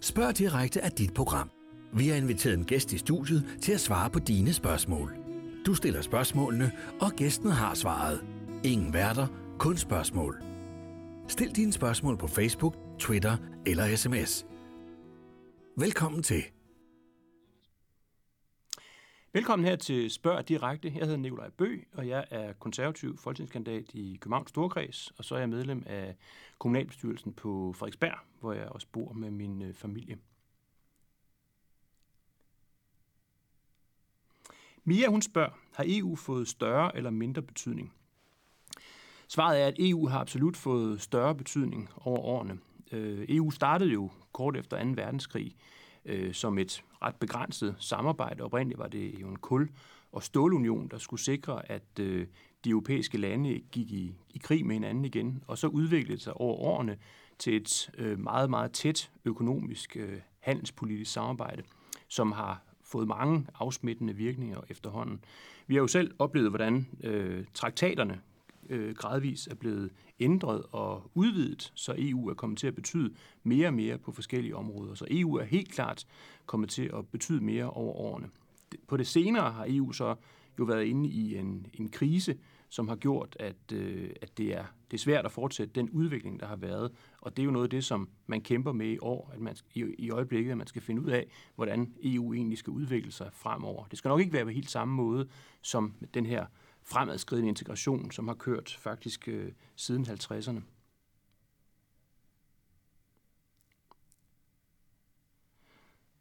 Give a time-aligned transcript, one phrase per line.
[0.00, 1.50] Spørg direkte af dit program.
[1.92, 5.14] Vi har inviteret en gæst i studiet til at svare på dine spørgsmål.
[5.66, 8.24] Du stiller spørgsmålene, og gæsten har svaret.
[8.64, 9.26] Ingen værter,
[9.58, 10.42] kun spørgsmål.
[11.28, 13.36] Stil dine spørgsmål på Facebook, Twitter
[13.66, 14.46] eller sms.
[15.76, 16.42] Velkommen til.
[19.32, 20.92] Velkommen her til Spørg Direkte.
[20.94, 25.38] Jeg hedder Nikolaj Bø, og jeg er konservativ folketingskandidat i Københavns Storkreds, og så er
[25.38, 26.16] jeg medlem af
[26.58, 30.18] kommunalbestyrelsen på Frederiksberg, hvor jeg også bor med min øh, familie.
[34.84, 37.92] Mia, hun spørger, har EU fået større eller mindre betydning?
[39.28, 42.58] Svaret er, at EU har absolut fået større betydning over årene.
[42.92, 44.90] Øh, EU startede jo kort efter 2.
[44.90, 45.56] verdenskrig
[46.04, 48.42] øh, som et ret begrænset samarbejde.
[48.42, 49.70] Oprindeligt var det jo en kul-
[50.12, 52.26] og stålunion, der skulle sikre, at øh,
[52.64, 56.34] de europæiske lande gik i, i krig med hinanden igen, og så udviklede det sig
[56.34, 56.98] over årene
[57.38, 61.62] til et øh, meget, meget tæt økonomisk, øh, handelspolitisk samarbejde,
[62.08, 65.24] som har fået mange afsmittende virkninger efterhånden.
[65.66, 68.20] Vi har jo selv oplevet, hvordan øh, traktaterne
[68.68, 69.90] øh, gradvist er blevet
[70.20, 74.56] ændret og udvidet, så EU er kommet til at betyde mere og mere på forskellige
[74.56, 74.94] områder.
[74.94, 76.06] Så EU er helt klart
[76.46, 78.28] kommet til at betyde mere over årene.
[78.88, 80.14] På det senere har EU så
[80.58, 82.36] jo været inde i en, en krise,
[82.68, 86.40] som har gjort, at, øh, at det, er, det er svært at fortsætte den udvikling,
[86.40, 86.92] der har været.
[87.20, 89.56] Og det er jo noget af det, som man kæmper med i år, at man
[89.74, 93.30] i, i øjeblikket, at man skal finde ud af, hvordan EU egentlig skal udvikle sig
[93.32, 93.84] fremover.
[93.84, 95.28] Det skal nok ikke være på helt samme måde
[95.62, 96.46] som den her
[96.82, 100.60] fremadskridende integration, som har kørt faktisk øh, siden 50'erne.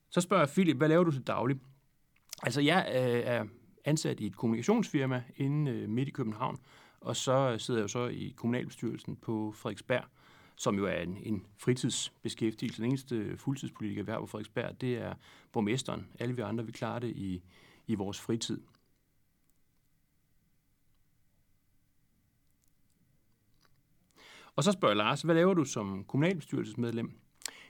[0.10, 1.60] Så spørger Philip, hvad laver du til daglig?
[2.44, 3.46] Altså, jeg øh, er
[3.86, 6.60] ansat i et kommunikationsfirma inde øh, midt i København,
[7.02, 10.04] og så øh, sidder jeg jo så i kommunalbestyrelsen på Frederiksberg,
[10.56, 12.82] som jo er en, en fritidsbeskæftigelse.
[12.82, 15.14] Den eneste øh, fuldtidspolitiker, vi har på Frederiksberg, det er
[15.52, 16.08] borgmesteren.
[16.20, 17.44] Alle vi andre, vi klarer det i,
[17.88, 18.62] i vores fritid.
[24.60, 27.12] Og så spørger Lars, hvad laver du som kommunalbestyrelsesmedlem?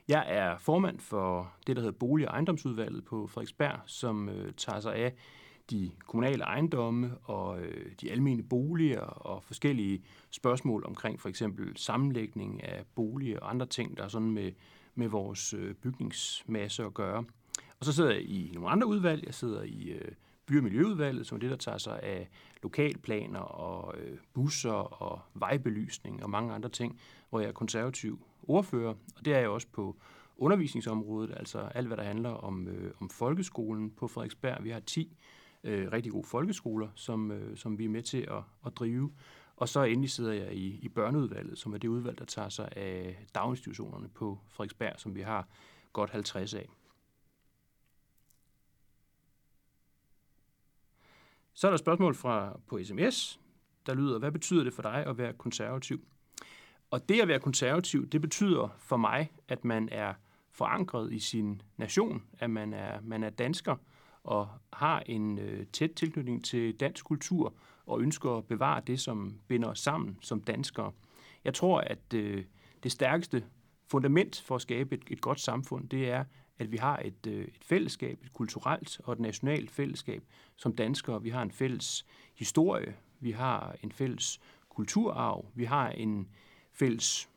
[0.07, 4.79] Jeg er formand for det, der hedder Bolig- og Ejendomsudvalget på Frederiksberg, som øh, tager
[4.79, 5.13] sig af
[5.69, 12.63] de kommunale ejendomme og øh, de almene boliger og forskellige spørgsmål omkring for eksempel sammenlægning
[12.63, 14.51] af boliger og andre ting, der er sådan med,
[14.95, 17.23] med vores øh, bygningsmasse at gøre.
[17.79, 19.25] Og så sidder jeg i nogle andre udvalg.
[19.25, 20.11] Jeg sidder i øh,
[20.49, 22.29] by- og miljøudvalget, som er det, der tager sig af
[22.63, 26.99] lokalplaner og øh, busser og vejbelysning og mange andre ting,
[27.29, 29.95] hvor jeg er konservativ ordfører, og det er jeg også på
[30.37, 34.63] undervisningsområdet, altså alt, hvad der handler om, øh, om folkeskolen på Frederiksberg.
[34.63, 35.17] Vi har 10
[35.63, 39.11] øh, rigtig gode folkeskoler, som, øh, som vi er med til at, at drive.
[39.55, 42.69] Og så endelig sidder jeg i, i børneudvalget, som er det udvalg, der tager sig
[42.75, 45.47] af daginstitutionerne på Frederiksberg, som vi har
[45.93, 46.69] godt 50 af.
[51.53, 53.39] Så er der et spørgsmål fra, på sms,
[53.85, 56.01] der lyder, hvad betyder det for dig at være konservativ?
[56.91, 60.13] Og det at være konservativ, det betyder for mig, at man er
[60.51, 63.75] forankret i sin nation, at man er, man er dansker
[64.23, 67.53] og har en øh, tæt tilknytning til dansk kultur
[67.85, 70.91] og ønsker at bevare det, som binder os sammen som danskere.
[71.43, 72.45] Jeg tror, at øh,
[72.83, 73.43] det stærkeste
[73.87, 76.23] fundament for at skabe et, et godt samfund, det er,
[76.59, 80.23] at vi har et, øh, et fællesskab, et kulturelt og et nationalt fællesskab
[80.55, 81.23] som danskere.
[81.23, 82.05] Vi har en fælles
[82.35, 84.39] historie, vi har en fælles
[84.69, 86.27] kulturarv, vi har en
[86.73, 87.29] fælles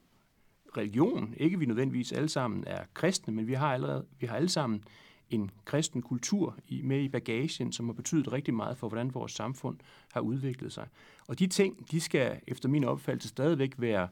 [0.76, 1.34] religion.
[1.36, 4.84] Ikke vi nødvendigvis alle sammen er kristne, men vi har, allerede, vi har alle sammen
[5.30, 9.32] en kristen kultur i, med i bagagen, som har betydet rigtig meget for, hvordan vores
[9.32, 9.78] samfund
[10.12, 10.88] har udviklet sig.
[11.28, 14.08] Og de ting, de skal efter min opfattelse stadigvæk være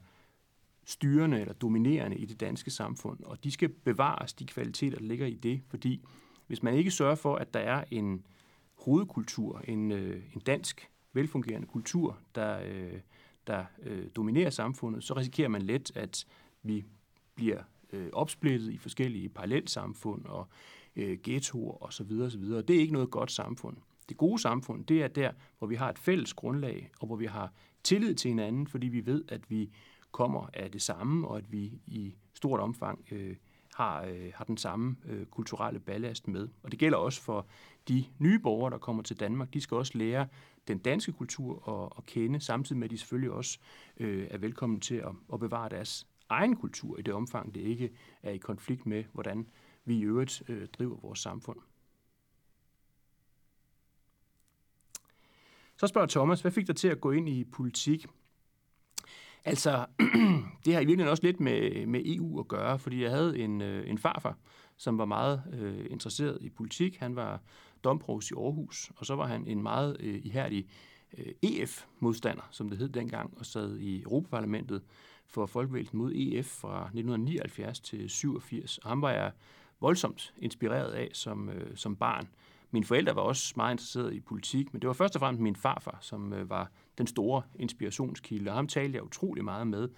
[0.90, 5.26] styrende eller dominerende i det danske samfund, og de skal bevares, de kvaliteter, der ligger
[5.26, 6.04] i det, fordi
[6.46, 8.26] hvis man ikke sørger for, at der er en
[8.74, 13.00] hovedkultur, en, øh, en dansk velfungerende kultur, der, øh,
[13.46, 16.26] der øh, dominerer samfundet, så risikerer man let, at
[16.62, 16.84] vi
[17.34, 17.62] bliver
[17.92, 20.48] øh, opsplittet i forskellige parallelsamfund og
[20.96, 22.12] øh, ghettoer osv.
[22.20, 22.42] osv.
[22.42, 23.76] Det er ikke noget godt samfund.
[24.08, 27.26] Det gode samfund, det er der, hvor vi har et fælles grundlag, og hvor vi
[27.26, 27.52] har
[27.82, 29.70] tillid til hinanden, fordi vi ved, at vi
[30.12, 33.36] kommer af det samme, og at vi i stort omfang øh,
[33.74, 36.48] har, øh, har den samme øh, kulturelle ballast med.
[36.62, 37.46] Og det gælder også for
[37.88, 39.54] de nye borgere, der kommer til Danmark.
[39.54, 40.28] De skal også lære
[40.68, 43.58] den danske kultur at, at kende, samtidig med at de selvfølgelig også
[43.96, 47.90] øh, er velkommen til at, at bevare deres egen kultur i det omfang, det ikke
[48.22, 49.46] er i konflikt med, hvordan
[49.84, 51.58] vi i øvrigt øh, driver vores samfund.
[55.76, 58.06] Så spørger Thomas, hvad fik dig til at gå ind i politik?
[59.44, 59.86] Altså,
[60.64, 63.60] det har i virkeligheden også lidt med, med EU at gøre, fordi jeg havde en,
[63.60, 64.36] øh, en farfar,
[64.76, 66.96] som var meget øh, interesseret i politik.
[66.96, 67.40] Han var
[67.84, 70.66] domprovs i Aarhus, og så var han en meget øh, ihærdig
[71.18, 74.82] øh, EF-modstander, som det hed dengang, og sad i Europaparlamentet
[75.26, 78.78] for folkevægelsen mod EF fra 1979 til 87.
[78.78, 79.32] Og ham var jeg
[79.80, 82.28] voldsomt inspireret af som, øh, som barn.
[82.70, 85.56] Mine forældre var også meget interesserede i politik, men det var først og fremmest min
[85.56, 89.88] farfar, som øh, var den store inspirationskilde, og ham talte jeg utrolig meget med.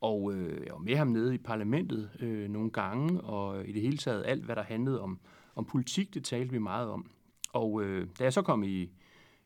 [0.00, 3.82] Og øh, jeg var med ham nede i parlamentet øh, nogle gange, og i det
[3.82, 5.18] hele taget alt, hvad der handlede om,
[5.54, 7.10] om politik, det talte vi meget om.
[7.52, 8.90] Og øh, da jeg så kom i,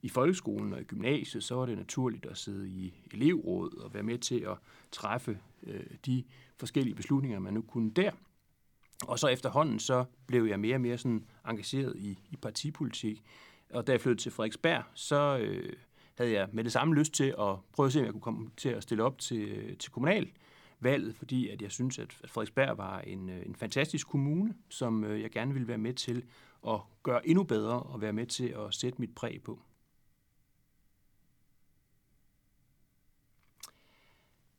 [0.03, 4.03] i folkeskolen og i gymnasiet, så var det naturligt at sidde i elevråd og være
[4.03, 4.57] med til at
[4.93, 6.25] træffe øh, de
[6.57, 8.11] forskellige beslutninger, man nu kunne der.
[9.07, 13.23] Og så efterhånden, så blev jeg mere og mere sådan engageret i, i partipolitik.
[13.71, 15.73] Og da jeg flyttede til Frederiksberg, så øh,
[16.19, 18.51] havde jeg med det samme lyst til at prøve at se, om jeg kunne komme
[18.57, 23.01] til at stille op til, øh, til kommunalvalget, fordi at jeg synes, at Frederiksberg var
[23.01, 26.25] en, øh, en fantastisk kommune, som øh, jeg gerne ville være med til
[26.69, 29.59] at gøre endnu bedre og være med til at sætte mit præg på.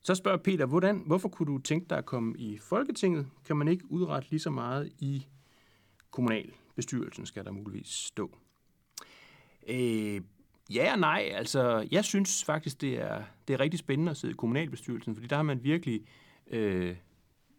[0.03, 3.27] Så spørger Peter, hvordan, hvorfor kunne du tænke dig at komme i Folketinget?
[3.45, 5.27] Kan man ikke udrette lige så meget i
[6.11, 8.37] kommunal bestyrelsen skal der muligvis stå?
[9.67, 10.21] Øh,
[10.73, 11.29] ja og nej.
[11.33, 15.27] Altså, jeg synes faktisk, det er, det er rigtig spændende at sidde i kommunalbestyrelsen, fordi
[15.27, 16.01] der har man virkelig...
[16.47, 16.95] Øh,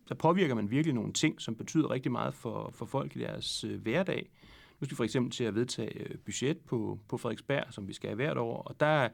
[0.09, 3.64] der påvirker man virkelig nogle ting, som betyder rigtig meget for, for folk i deres
[3.64, 4.31] øh, hverdag.
[4.81, 7.93] Nu skal vi for eksempel til at vedtage øh, budget på, på Frederiksberg, som vi
[7.93, 9.09] skal have hvert år, og der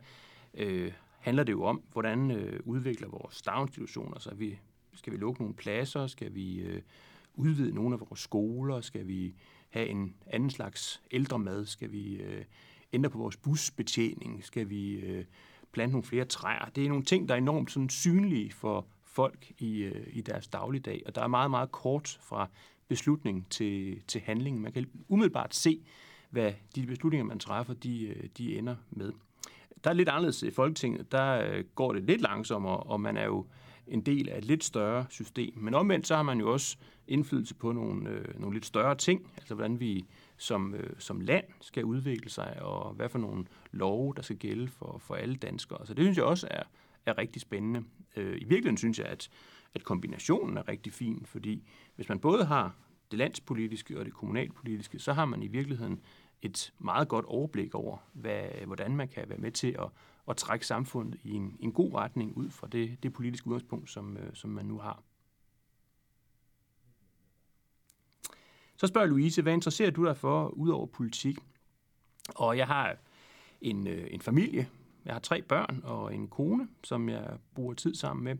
[0.55, 4.41] øh, handler det jo om, hvordan øh, udvikler vores daginstitutioner sig.
[4.41, 4.59] Vi,
[4.95, 6.06] skal vi lukke nogle pladser?
[6.06, 6.83] Skal vi øh,
[7.35, 8.81] udvide nogle af vores skoler?
[8.81, 9.35] Skal vi
[9.70, 11.67] have en anden slags ældremad?
[11.67, 12.44] Skal vi øh,
[12.93, 14.44] ændre på vores busbetjening?
[14.44, 15.25] Skal vi øh,
[15.73, 16.70] plante nogle flere træer?
[16.76, 20.49] Det er nogle ting, der er enormt sådan, synlige for folk i, øh, i deres
[20.49, 22.49] dagligdag, og der er meget, meget kort fra
[22.88, 24.61] beslutning til, til handling.
[24.61, 25.81] Man kan umiddelbart se,
[26.31, 29.12] hvad de beslutninger, man træffer, de, øh, de ender med
[29.85, 31.12] der er lidt anderledes i Folketinget.
[31.12, 33.47] Der øh, går det lidt langsommere, og man er jo
[33.88, 35.58] en del af et lidt større system.
[35.58, 36.76] Men omvendt så har man jo også
[37.08, 40.06] indflydelse på nogle, øh, nogle lidt større ting, altså hvordan vi
[40.37, 44.69] som, øh, som land skal udvikle sig, og hvad for nogle love, der skal gælde
[44.69, 45.87] for, for alle danskere.
[45.87, 46.62] Så det synes jeg også er,
[47.06, 47.85] er rigtig spændende.
[48.17, 49.29] Øh, I virkeligheden synes jeg, at,
[49.75, 51.62] at kombinationen er rigtig fin, fordi
[51.96, 52.75] hvis man både har
[53.11, 56.00] det landspolitiske og det kommunalpolitiske, så har man i virkeligheden
[56.43, 59.87] et meget godt overblik over, hvad, hvordan man kan være med til at,
[60.29, 64.17] at trække samfundet i en, en god retning ud fra det, det politiske udgangspunkt, som,
[64.17, 65.03] øh, som man nu har.
[68.77, 71.39] Så spørger Louise, hvad interesserer du dig for ud over politik?
[72.35, 72.97] Og jeg har
[73.61, 74.69] en, øh, en familie.
[75.05, 78.37] Jeg har tre børn og en kone, som jeg bruger tid sammen med.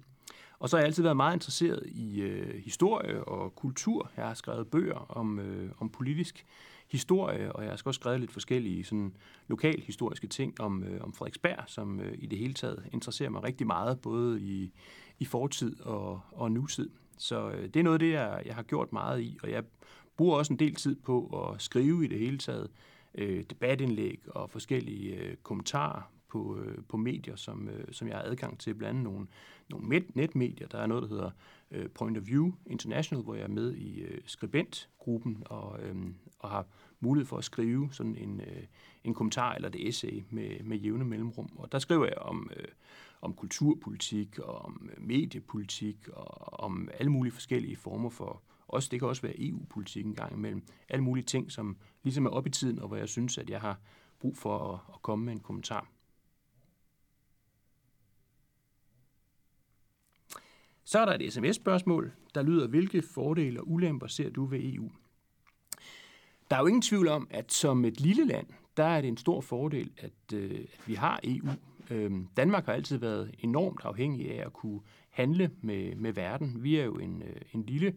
[0.59, 4.11] Og så har jeg altid været meget interesseret i øh, historie og kultur.
[4.17, 6.47] Jeg har skrevet bøger om, øh, om politisk
[6.91, 9.17] historie, og jeg har også skrevet lidt forskellige sådan,
[9.49, 13.67] lokalhistoriske ting om, øh, om Frederiksberg, som øh, i det hele taget interesserer mig rigtig
[13.67, 14.73] meget, både i,
[15.19, 16.91] i fortid og, og nutid.
[17.19, 19.65] Så øh, det er noget af det, jeg, jeg har gjort meget i, og jeg
[20.17, 22.71] bruger også en del tid på at skrive i det hele taget
[23.15, 28.25] øh, debatindlæg og forskellige øh, kommentarer på, øh, på medier, som, øh, som jeg har
[28.25, 29.27] adgang til, blandt andet nogle,
[29.69, 30.69] nogle netmedier.
[30.69, 31.31] Der er noget, der hedder
[31.71, 35.97] øh, Point of View International, hvor jeg er med i øh, skribentgruppen og, øh,
[36.39, 36.67] og har
[37.01, 38.63] mulighed for at skrive sådan en, øh,
[39.05, 41.51] en kommentar eller et essay med, med jævne mellemrum.
[41.57, 42.65] Og der skriver jeg om, øh,
[43.21, 48.99] om kulturpolitik, og om øh, mediepolitik, og om alle mulige forskellige former for, også, det
[48.99, 52.51] kan også være EU-politik en gang imellem, alle mulige ting, som ligesom er op i
[52.51, 53.81] tiden, og hvor jeg synes, at jeg har
[54.19, 55.89] brug for at, at komme med en kommentar.
[60.85, 64.91] Så er der et sms-spørgsmål, der lyder, hvilke fordele og ulemper ser du ved EU?
[66.51, 69.17] Der er jo ingen tvivl om, at som et lille land, der er det en
[69.17, 71.49] stor fordel, at, øh, at vi har EU.
[71.91, 76.63] Øhm, Danmark har altid været enormt afhængig af at kunne handle med, med verden.
[76.63, 77.95] Vi er jo en, øh, en lille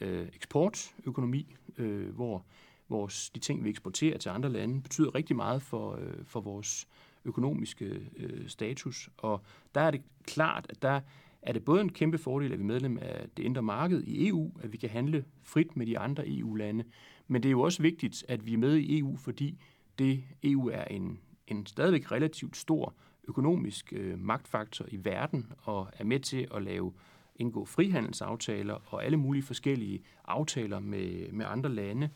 [0.00, 2.44] øh, eksportøkonomi, øh, hvor
[2.88, 6.88] vores, de ting, vi eksporterer til andre lande, betyder rigtig meget for, øh, for vores
[7.24, 9.10] økonomiske øh, status.
[9.16, 9.42] Og
[9.74, 11.00] der er det klart, at der
[11.42, 14.28] er det både en kæmpe fordel, at vi er medlem af det indre marked i
[14.28, 16.84] EU, at vi kan handle frit med de andre EU-lande,
[17.26, 19.58] men det er jo også vigtigt, at vi er med i EU, fordi
[19.98, 22.94] det EU er en, en stadigvæk relativt stor
[23.28, 26.92] økonomisk øh, magtfaktor i verden og er med til at lave
[27.36, 32.10] indgå frihandelsaftaler og alle mulige forskellige aftaler med, med andre lande.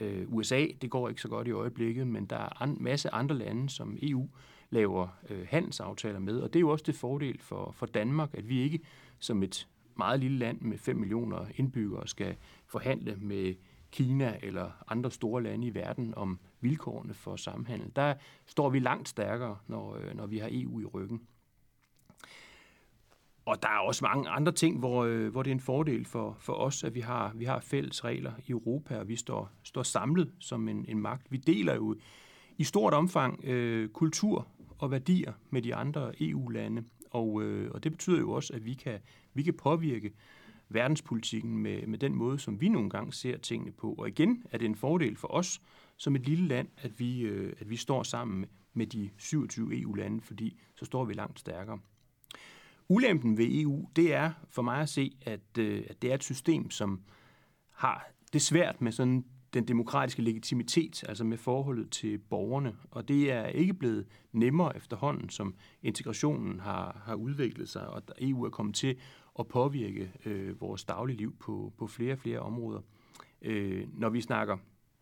[0.00, 3.38] Øh, USA, det går ikke så godt i øjeblikket, men der er en masse andre
[3.38, 4.28] lande, som EU
[4.70, 6.40] laver øh, handelsaftaler med.
[6.40, 8.80] Og det er jo også det fordel for, for Danmark, at vi ikke
[9.18, 12.36] som et meget lille land med 5 millioner indbyggere skal
[12.66, 13.54] forhandle med
[13.96, 17.92] Kina eller andre store lande i verden om vilkårene for samhandel.
[17.96, 18.14] Der
[18.46, 21.22] står vi langt stærkere, når, øh, når vi har EU i ryggen.
[23.44, 26.36] Og der er også mange andre ting, hvor, øh, hvor det er en fordel for,
[26.40, 29.82] for os, at vi har, vi har fælles regler i Europa, og vi står, står
[29.82, 31.32] samlet som en, en magt.
[31.32, 31.96] Vi deler jo
[32.56, 34.46] i stort omfang øh, kultur
[34.78, 38.74] og værdier med de andre EU-lande, og, øh, og det betyder jo også, at vi
[38.74, 38.98] kan,
[39.34, 40.12] vi kan påvirke
[40.68, 43.94] verdenspolitikken med, med den måde, som vi nogle gange ser tingene på.
[43.98, 45.60] Og igen er det en fordel for os
[45.96, 50.20] som et lille land, at vi, øh, at vi står sammen med de 27 EU-lande,
[50.20, 51.78] fordi så står vi langt stærkere.
[52.88, 56.24] Ulempen ved EU, det er for mig at se, at, øh, at det er et
[56.24, 57.00] system, som
[57.70, 62.76] har det svært med sådan den demokratiske legitimitet, altså med forholdet til borgerne.
[62.90, 68.44] Og det er ikke blevet nemmere efterhånden, som integrationen har, har udviklet sig, og EU
[68.44, 68.96] er kommet til
[69.38, 72.80] at påvirke øh, vores dagligliv på, på flere og flere områder.
[73.42, 74.56] Øh, når vi snakker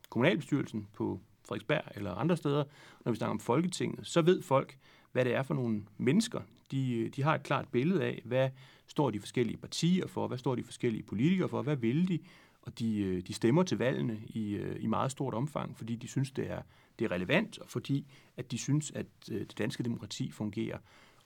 [0.08, 2.64] kommunalbestyrelsen på Frederiksberg eller andre steder,
[3.04, 4.78] når vi snakker om Folketinget, så ved folk,
[5.12, 6.40] hvad det er for nogle mennesker.
[6.70, 8.50] De, øh, de har et klart billede af, hvad
[8.86, 12.18] står de forskellige partier for, hvad står de forskellige politikere for, hvad vil de,
[12.62, 16.08] og de, øh, de stemmer til valgene i, øh, i meget stort omfang, fordi de
[16.08, 16.62] synes, det er,
[16.98, 20.78] det er relevant, og fordi at de synes, at det danske demokrati fungerer.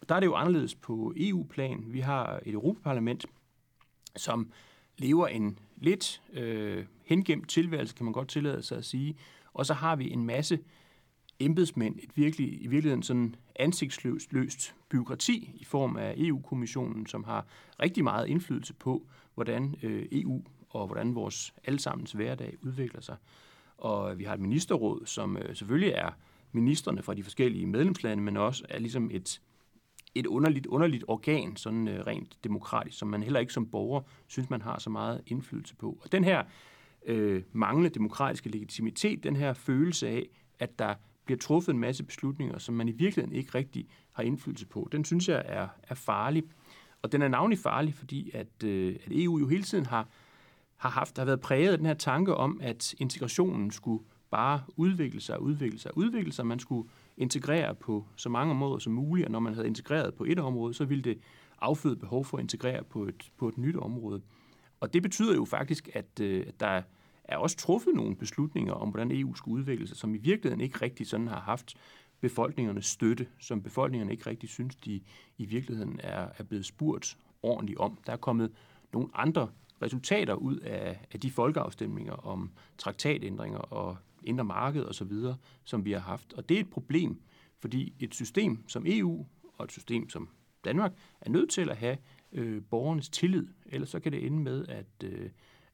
[0.09, 1.85] Der er det jo anderledes på EU-plan.
[1.87, 3.27] Vi har et Europaparlament,
[4.17, 4.53] som
[4.99, 9.17] lever en lidt øh, hengemt tilværelse, kan man godt tillade sig at sige.
[9.53, 10.59] Og så har vi en masse
[11.41, 17.47] embedsmænd, et virkelig, i virkeligheden sådan ansigtsløst løst byråkrati i form af EU-kommissionen, som har
[17.83, 23.17] rigtig meget indflydelse på, hvordan øh, EU og hvordan vores allesammens hverdag udvikler sig.
[23.79, 26.11] Og vi har et ministerråd, som øh, selvfølgelig er
[26.53, 29.41] ministerne fra de forskellige medlemslande, men også er ligesom et,
[30.15, 34.51] et underligt, underligt organ, sådan øh, rent demokratisk, som man heller ikke som borger synes,
[34.51, 35.99] man har så meget indflydelse på.
[36.03, 36.45] Og den her
[37.07, 42.59] øh, manglende demokratiske legitimitet, den her følelse af, at der bliver truffet en masse beslutninger,
[42.59, 46.43] som man i virkeligheden ikke rigtig har indflydelse på, den synes jeg er, er farlig.
[47.03, 50.09] Og den er navnlig farlig, fordi at, øh, at EU jo hele tiden har
[50.79, 54.63] har haft, der har været præget af den her tanke om, at integrationen skulle bare
[54.77, 56.47] udvikle sig, udvikle sig, udvikle sig.
[56.47, 56.89] Man skulle
[57.19, 60.75] integrere på så mange måder som muligt, og når man havde integreret på et område,
[60.75, 61.19] så ville det
[61.61, 64.23] afføde behov for at integrere på et, på et nyt område.
[64.81, 66.83] Og det betyder jo faktisk, at, øh, at der
[67.25, 70.83] er også truffet nogle beslutninger om, hvordan EU skulle udvikle sig, som i virkeligheden ikke
[70.83, 71.77] rigtig sådan har haft
[72.21, 75.01] befolkningernes støtte, som befolkningerne ikke rigtig synes, de
[75.39, 77.99] i virkeligheden er, er blevet spurgt ordentligt om.
[78.07, 78.53] Der er kommet
[78.93, 79.49] nogle andre
[79.83, 85.13] resultater ud af, af de folkeafstemninger om traktatændringer og indre marked osv.,
[85.65, 86.33] som vi har haft.
[86.33, 87.21] Og det er et problem,
[87.59, 90.29] fordi et system som EU og et system som
[90.65, 91.97] Danmark er nødt til at have
[92.33, 95.31] øh, borgernes tillid, ellers så kan det ende med, at, øh,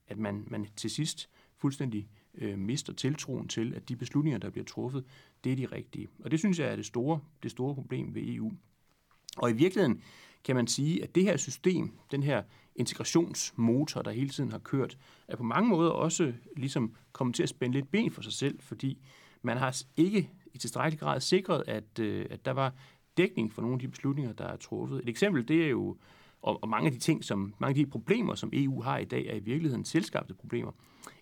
[0.07, 4.65] at man, man til sidst fuldstændig øh, mister tiltroen til, at de beslutninger, der bliver
[4.65, 5.05] truffet,
[5.43, 6.07] det er de rigtige.
[6.23, 8.51] Og det synes jeg er det store, det store problem ved EU.
[9.37, 10.01] Og i virkeligheden
[10.43, 12.43] kan man sige, at det her system, den her
[12.75, 17.49] integrationsmotor, der hele tiden har kørt, er på mange måder også ligesom kommet til at
[17.49, 18.97] spænde lidt ben for sig selv, fordi
[19.41, 22.73] man har ikke i tilstrækkelig grad sikret, at, øh, at der var
[23.17, 25.01] dækning for nogle af de beslutninger, der er truffet.
[25.03, 25.97] Et eksempel, det er jo,
[26.41, 29.05] og, og mange af de ting, som, mange af de problemer, som EU har i
[29.05, 30.71] dag, er i virkeligheden selskabte problemer.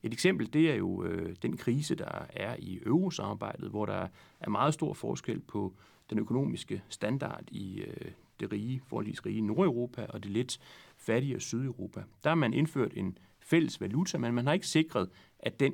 [0.04, 4.08] Et eksempel, det er jo øh, den krise, der er i eurosamarbejdet, hvor der
[4.40, 5.74] er meget stor forskel på
[6.10, 10.60] den økonomiske standard i øh, det rige, forholdsvis rige Nordeuropa og det lidt
[11.06, 12.04] fattige Sydeuropa.
[12.24, 15.74] Der har man indført en fælles valuta, men man har ikke sikret, at den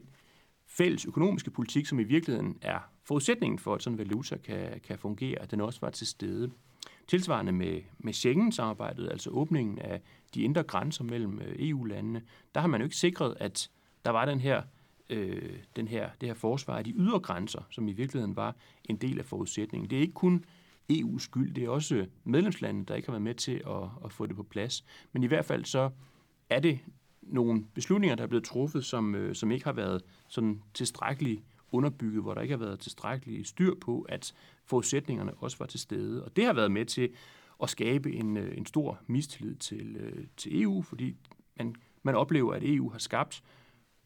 [0.68, 4.98] fælles økonomiske politik, som i virkeligheden er forudsætningen for, at sådan en valuta kan, kan
[4.98, 6.52] fungere, at den også var til stede.
[7.08, 10.02] Tilsvarende med, med Schengen-samarbejdet, altså åbningen af
[10.34, 12.22] de indre grænser mellem øh, EU-landene,
[12.56, 13.70] der har man jo ikke sikret, at
[14.06, 14.62] der var den her,
[15.10, 18.98] øh, den her, det her forsvar af de ydre grænser, som i virkeligheden var en
[18.98, 19.90] del af forudsætningen.
[19.90, 20.46] Det er ikke kun
[20.92, 21.54] EU's skyld.
[21.54, 24.44] Det er også medlemslandene, der ikke har været med til at, at få det på
[24.44, 24.86] plads.
[25.14, 25.90] Men i hvert fald så
[26.50, 26.80] er det
[27.22, 32.22] nogle beslutninger, der er blevet truffet, som, øh, som ikke har været sådan tilstrækkeligt underbygget,
[32.22, 34.34] hvor der ikke har været tilstrækkeligt styr på, at
[34.66, 36.26] forudsætningerne også var til stede.
[36.26, 37.10] Og det har været med til
[37.64, 41.16] at skabe en, øh, en stor mistillid til, øh, til EU, fordi
[41.58, 43.44] man, man oplever, at EU har skabt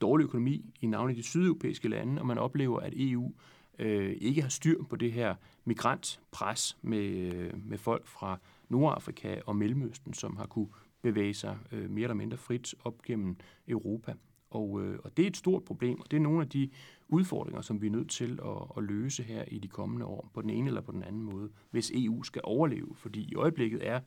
[0.01, 3.33] dårlig økonomi i navnet de sydeuropæiske lande, og man oplever, at EU
[3.79, 8.39] øh, ikke har styr på det her migrantpres med, øh, med folk fra
[8.69, 10.67] Nordafrika og Mellemøsten, som har kunne
[11.01, 13.37] bevæge sig øh, mere eller mindre frit op gennem
[13.67, 14.13] Europa.
[14.49, 16.69] Og, øh, og det er et stort problem, og det er nogle af de
[17.07, 20.41] udfordringer, som vi er nødt til at, at løse her i de kommende år, på
[20.41, 22.95] den ene eller på den anden måde, hvis EU skal overleve.
[22.95, 23.99] Fordi i øjeblikket er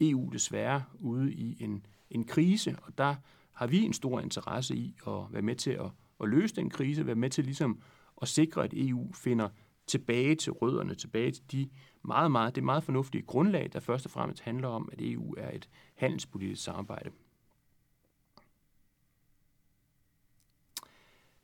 [0.00, 3.14] EU desværre ude i en, en krise, og der
[3.52, 5.90] har vi en stor interesse i at være med til at,
[6.20, 7.80] at løse den krise, være med til ligesom
[8.16, 9.48] og sikre, at EU finder
[9.86, 11.68] tilbage til rødderne, tilbage til de
[12.02, 15.50] meget, meget, det meget fornuftige grundlag, der først og fremmest handler om, at EU er
[15.50, 17.10] et handelspolitisk samarbejde.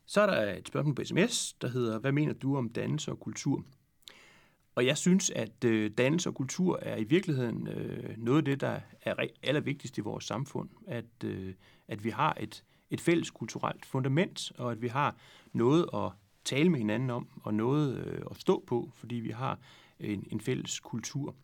[0.06, 3.20] Så er der et spørgsmål på sms, der hedder, hvad mener du om dannelse og
[3.20, 3.64] kultur?
[4.74, 8.60] Og jeg synes, at øh, dannelse og kultur er i virkeligheden øh, noget af det,
[8.60, 10.68] der er allervigtigst i vores samfund.
[10.86, 11.54] At, øh,
[11.88, 15.16] at vi har et, et fælles kulturelt fundament, og at vi har
[15.52, 16.12] noget at
[16.44, 19.58] tale med hinanden om, og noget øh, at stå på, fordi vi har
[20.00, 21.34] en, en fælles kultur.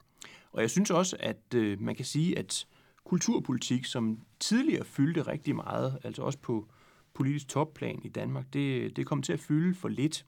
[0.53, 2.67] Og jeg synes også, at øh, man kan sige, at
[3.05, 6.69] kulturpolitik, som tidligere fyldte rigtig meget, altså også på
[7.15, 10.27] politisk topplan i Danmark, det, det kom til at fylde for lidt.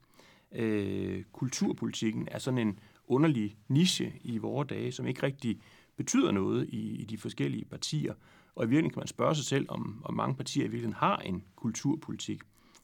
[0.53, 5.61] Øh, kulturpolitikken er sådan en underlig niche i vore dage, som ikke rigtig
[5.97, 8.15] betyder noget i, i de forskellige partier.
[8.55, 11.17] Og i virkeligheden kan man spørge sig selv, om, om mange partier i virkeligheden har
[11.17, 12.41] en kulturpolitik.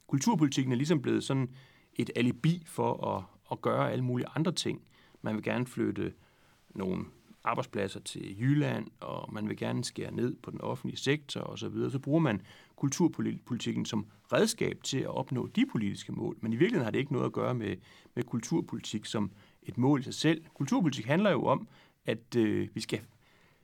[0.07, 1.49] Kulturpolitikken er ligesom blevet sådan
[1.95, 4.81] et alibi for at, at gøre alle mulige andre ting.
[5.21, 6.13] Man vil gerne flytte
[6.69, 7.05] nogle
[7.43, 11.99] arbejdspladser til Jylland, og man vil gerne skære ned på den offentlige sektor osv., så
[11.99, 12.41] bruger man
[12.75, 16.37] kulturpolitikken som redskab til at opnå de politiske mål.
[16.41, 17.75] Men i virkeligheden har det ikke noget at gøre med,
[18.15, 19.31] med kulturpolitik som
[19.63, 20.43] et mål i sig selv.
[20.53, 21.67] Kulturpolitik handler jo om,
[22.05, 23.01] at øh, vi, skal,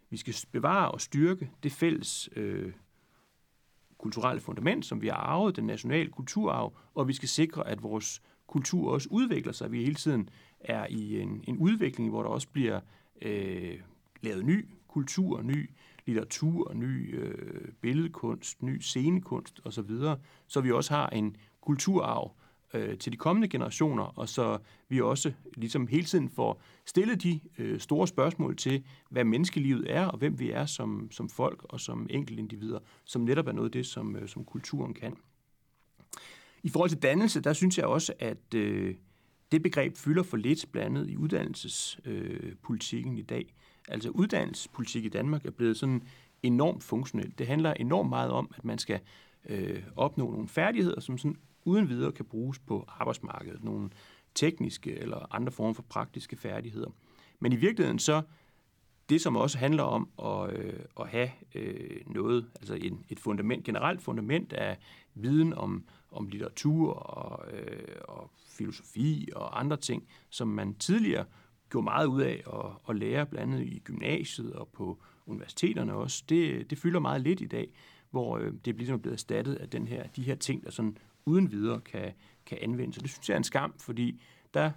[0.10, 2.72] vi skal bevare og styrke det fælles øh,
[4.01, 8.22] kulturelle fundament, som vi har arvet, den nationale kulturarv, og vi skal sikre, at vores
[8.48, 9.72] kultur også udvikler sig.
[9.72, 10.29] Vi hele tiden
[10.60, 12.79] er i en, en udvikling, hvor der også bliver
[13.22, 13.79] øh,
[14.22, 15.70] lavet ny kultur, ny
[16.05, 19.91] litteratur, ny øh, billedkunst, ny scenekunst osv.,
[20.48, 22.36] så vi også har en kulturarv
[22.74, 24.58] øh, til de kommende generationer, og så
[24.90, 30.06] vi også ligesom hele tiden får stillet de øh, store spørgsmål til, hvad menneskelivet er,
[30.06, 33.72] og hvem vi er som, som folk og som enkeltindivider, som netop er noget af
[33.72, 35.18] det, som, øh, som kulturen kan.
[36.63, 38.96] I forhold til dannelse, der synes jeg også, at øh,
[39.51, 43.54] det begreb fylder for lidt blandet i uddannelsespolitikken øh, i dag.
[43.88, 46.04] Altså uddannelsespolitik i Danmark er blevet sådan
[46.43, 47.39] enormt funktionelt.
[47.39, 49.00] Det handler enormt meget om, at man skal
[49.50, 53.63] øh, opnå nogle færdigheder, som sådan uden videre kan bruges på arbejdsmarkedet.
[53.63, 53.89] Nogle
[54.36, 56.89] tekniske eller andre former for praktiske færdigheder.
[57.39, 58.21] Men i virkeligheden så,
[59.10, 63.63] det som også handler om at, øh, at have øh, noget, altså en, et fundament,
[63.63, 64.78] generelt fundament af
[65.13, 71.26] viden om, om litteratur og, øh, og filosofi og andre ting, som man tidligere
[71.69, 76.24] gjorde meget ud af at, at lære, blandt andet i gymnasiet og på universiteterne også.
[76.30, 77.74] Det, det fylder meget lidt i dag,
[78.12, 81.51] hvor øh, det ligesom blevet erstattet af den her, de her ting, der sådan uden
[81.51, 82.13] videre kan,
[82.45, 82.97] kan anvendes.
[82.97, 84.21] Og det synes jeg er en skam, fordi
[84.53, 84.71] der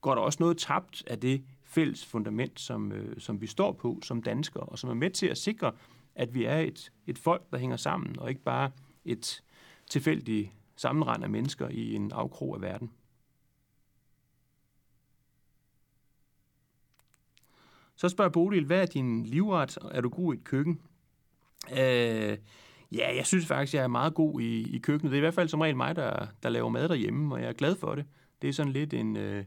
[0.00, 4.00] går der også noget tabt af det fælles fundament, som, øh, som vi står på
[4.02, 5.72] som danskere, og som er med til at sikre,
[6.14, 8.70] at vi er et, et folk, der hænger sammen, og ikke bare
[9.04, 9.42] et
[9.90, 12.90] tilfældigt sammenrend af mennesker i en afkrog af verden.
[17.96, 19.78] Så spørger Bodil, hvad er din livret?
[19.90, 20.80] Er du god i et køkken?
[21.78, 22.38] Øh,
[22.92, 25.10] Ja, jeg synes faktisk, jeg er meget god i, i køkkenet.
[25.10, 27.48] Det er i hvert fald som regel mig, der, der laver mad derhjemme, og jeg
[27.48, 28.04] er glad for det.
[28.42, 29.44] Det er sådan lidt en, øh,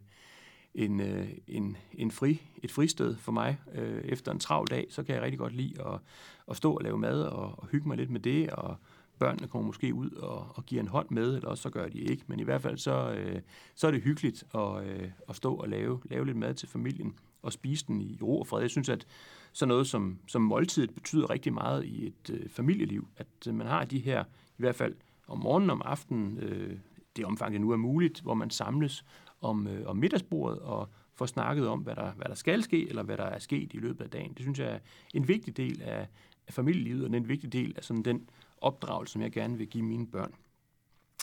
[0.75, 3.57] en, øh, en, en fri, et fristed for mig.
[3.73, 5.99] Øh, efter en travl dag, så kan jeg rigtig godt lide at,
[6.47, 8.75] at stå og lave mad og, og hygge mig lidt med det, og
[9.19, 11.99] børnene kommer måske ud og, og giver en hånd med, eller også så gør de
[11.99, 12.23] ikke.
[12.27, 13.41] Men i hvert fald så, øh,
[13.75, 17.15] så er det hyggeligt at, øh, at stå og lave, lave lidt mad til familien
[17.41, 18.61] og spise den i ro og fred.
[18.61, 19.05] Jeg synes, at
[19.53, 23.67] sådan noget som, som måltidet betyder rigtig meget i et øh, familieliv, at øh, man
[23.67, 24.23] har de her,
[24.57, 24.95] i hvert fald
[25.27, 26.77] om morgenen og om aftenen, øh,
[27.15, 29.05] det omfang, det nu er muligt, hvor man samles
[29.41, 33.03] om, øh, om middagsbordet og får snakket om, hvad der, hvad der skal ske, eller
[33.03, 34.33] hvad der er sket i løbet af dagen.
[34.33, 34.79] Det synes jeg er
[35.13, 36.07] en vigtig del af,
[36.47, 39.83] af familielivet, og en vigtig del af sådan den opdragelse, som jeg gerne vil give
[39.83, 40.33] mine børn.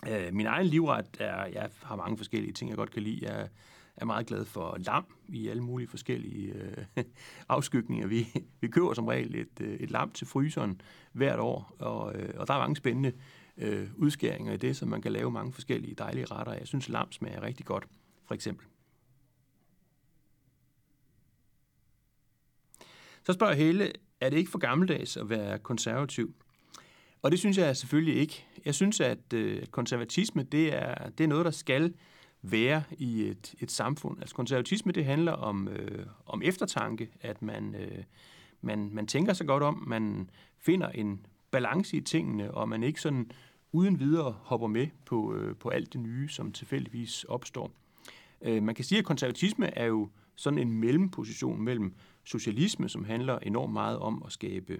[0.08, 3.32] Øh, min egen livret er, jeg har mange forskellige ting, jeg godt kan lide.
[3.32, 3.48] Jeg
[4.00, 6.84] er meget glad for lam i alle mulige forskellige øh,
[7.48, 8.06] afskygninger.
[8.06, 8.26] Vi,
[8.60, 10.80] vi køber som regel et, øh, et lam til fryseren
[11.12, 13.12] hvert år, og, øh, og der er mange spændende
[13.56, 16.52] øh, udskæringer i det, så man kan lave mange forskellige dejlige retter.
[16.52, 17.86] Jeg synes, lam smager rigtig godt,
[18.26, 18.66] for eksempel.
[23.26, 26.34] Så spørger Helle, er det ikke for gammeldags at være konservativ?
[27.22, 28.44] Og det synes jeg selvfølgelig ikke.
[28.64, 31.94] Jeg synes, at øh, konservatisme det er, det er noget, der skal
[32.42, 34.18] være i et, et samfund.
[34.20, 38.04] Altså konservatisme, det handler om, øh, om eftertanke, at man, øh,
[38.60, 43.00] man, man tænker sig godt om, man finder en balance i tingene, og man ikke
[43.00, 43.30] sådan
[43.72, 47.72] uden videre hopper med på, øh, på alt det nye, som tilfældigvis opstår.
[48.42, 53.38] Øh, man kan sige, at konservatisme er jo sådan en mellemposition mellem socialisme, som handler
[53.38, 54.72] enormt meget om at skabe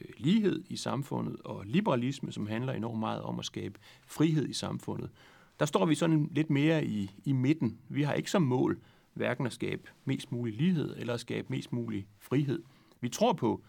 [0.00, 4.52] øh, lighed i samfundet, og liberalisme, som handler enormt meget om at skabe frihed i
[4.52, 5.10] samfundet.
[5.60, 7.78] Der står vi sådan lidt mere i, i midten.
[7.88, 8.80] Vi har ikke som mål
[9.14, 12.62] hverken at skabe mest mulig lighed eller at skabe mest mulig frihed.
[13.00, 13.62] Vi tror på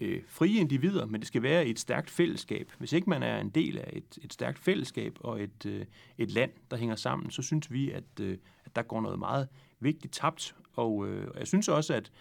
[0.00, 2.72] øh, frie individer, men det skal være et stærkt fællesskab.
[2.78, 5.86] Hvis ikke man er en del af et, et stærkt fællesskab og et, øh,
[6.18, 9.48] et land, der hænger sammen, så synes vi, at, øh, at der går noget meget
[9.80, 10.54] vigtigt tabt.
[10.72, 12.12] Og øh, jeg synes også, at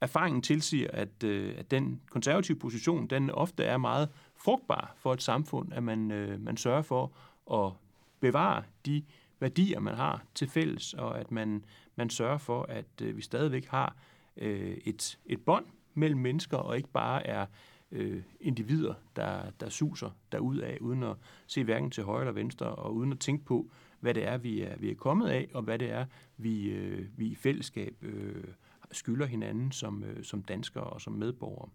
[0.00, 5.22] erfaringen tilsiger, at, øh, at den konservative position, den ofte er meget frugtbar for et
[5.22, 7.12] samfund, at man, øh, man sørger for
[7.52, 7.72] at
[8.20, 9.02] bevare de
[9.40, 11.64] værdier, man har til fælles, og at man,
[11.96, 13.96] man sørger for, at øh, vi stadigvæk har
[14.36, 17.46] øh, et, et bånd mellem mennesker, og ikke bare er
[17.92, 22.66] øh, individer, der, der suser derud af, uden at se hverken til højre eller venstre,
[22.66, 25.62] og uden at tænke på, hvad det er, vi er, vi er kommet af, og
[25.62, 28.44] hvad det er, vi, øh, vi i fællesskab øh,
[28.92, 31.68] skylder hinanden som, øh, som danskere og som medborgere.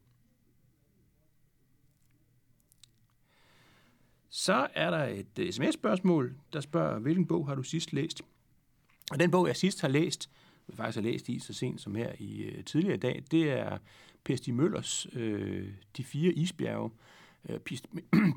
[4.41, 8.21] Så er der et øh, sms-spørgsmål, der spørger, hvilken bog har du sidst læst?
[9.12, 10.30] Og den bog, jeg sidst har læst,
[10.67, 13.77] jeg faktisk har læst i så sent som her i øh, tidligere dag, det er
[14.23, 16.91] Per Stig Møllers øh, De fire isbjerge.
[17.49, 17.60] Øh,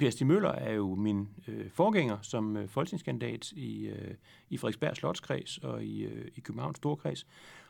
[0.01, 4.15] per Stig Møller er jo min øh, forgænger som øh, folketingskandidat i, øh,
[4.51, 7.27] i Frederiksberg Slotskreds og i, øh, i Københavns Storkreds.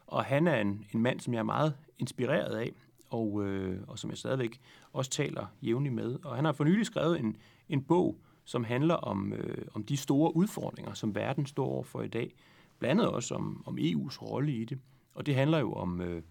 [0.06, 2.72] Og han er en, en mand, som jeg er meget inspireret af,
[3.10, 4.60] og, øh, og som jeg stadigvæk
[4.92, 6.18] også taler jævnligt med.
[6.24, 7.36] Og han har for nylig skrevet en,
[7.68, 12.02] en bog, som handler om, øh, om de store udfordringer, som verden står over for
[12.02, 12.34] i dag.
[12.78, 14.78] Blandt andet også om, om EU's rolle i det.
[15.14, 16.22] Og det handler jo om øh,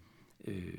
[0.44, 0.78] øh,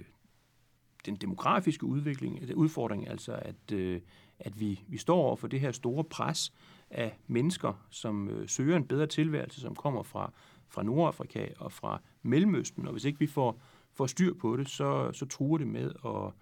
[1.05, 4.01] den demografiske udvikling, øh, udfordring, altså at, øh,
[4.39, 6.53] at vi, vi står over for det her store pres
[6.89, 10.31] af mennesker, som øh, søger en bedre tilværelse, som kommer fra,
[10.67, 12.85] fra Nordafrika og fra Mellemøsten.
[12.85, 13.61] Og hvis ikke vi får,
[13.95, 16.33] får styr på det, så, så truer det med at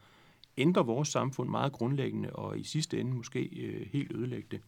[0.57, 4.61] ændre vores samfund meget grundlæggende, og i sidste ende måske øh, helt ødelægge det.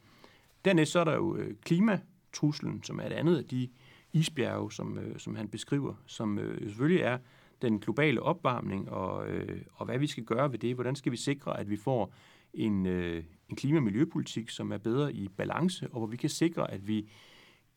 [0.66, 3.70] Dernæst så er der jo øh, klimatruslen, som er et andet af de
[4.14, 7.18] isbjerge, som, øh, som han beskriver, som øh, selvfølgelig er
[7.62, 10.76] den globale opvarmning, og, øh, og hvad vi skal gøre ved det.
[10.76, 12.14] Hvordan skal vi sikre, at vi får
[12.54, 16.30] en, øh, en klima- og miljøpolitik, som er bedre i balance, og hvor vi kan
[16.30, 17.10] sikre, at vi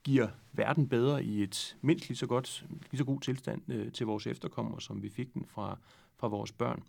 [0.05, 4.07] giver verden bedre i et mindst lige så, godt, lige så god tilstand øh, til
[4.07, 5.79] vores efterkommere, som vi fik den fra,
[6.17, 6.83] fra vores børn.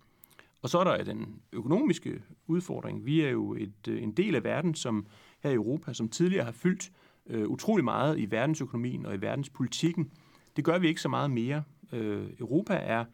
[0.61, 3.05] Og så er der den økonomiske udfordring.
[3.05, 5.05] Vi er jo et, øh, en del af verden, som
[5.39, 6.91] her i Europa, som tidligere har fyldt
[7.25, 10.11] øh, utrolig meget i verdensøkonomien og i verdenspolitikken.
[10.55, 11.63] Det gør vi ikke så meget mere.
[11.93, 13.05] Øh, Europa er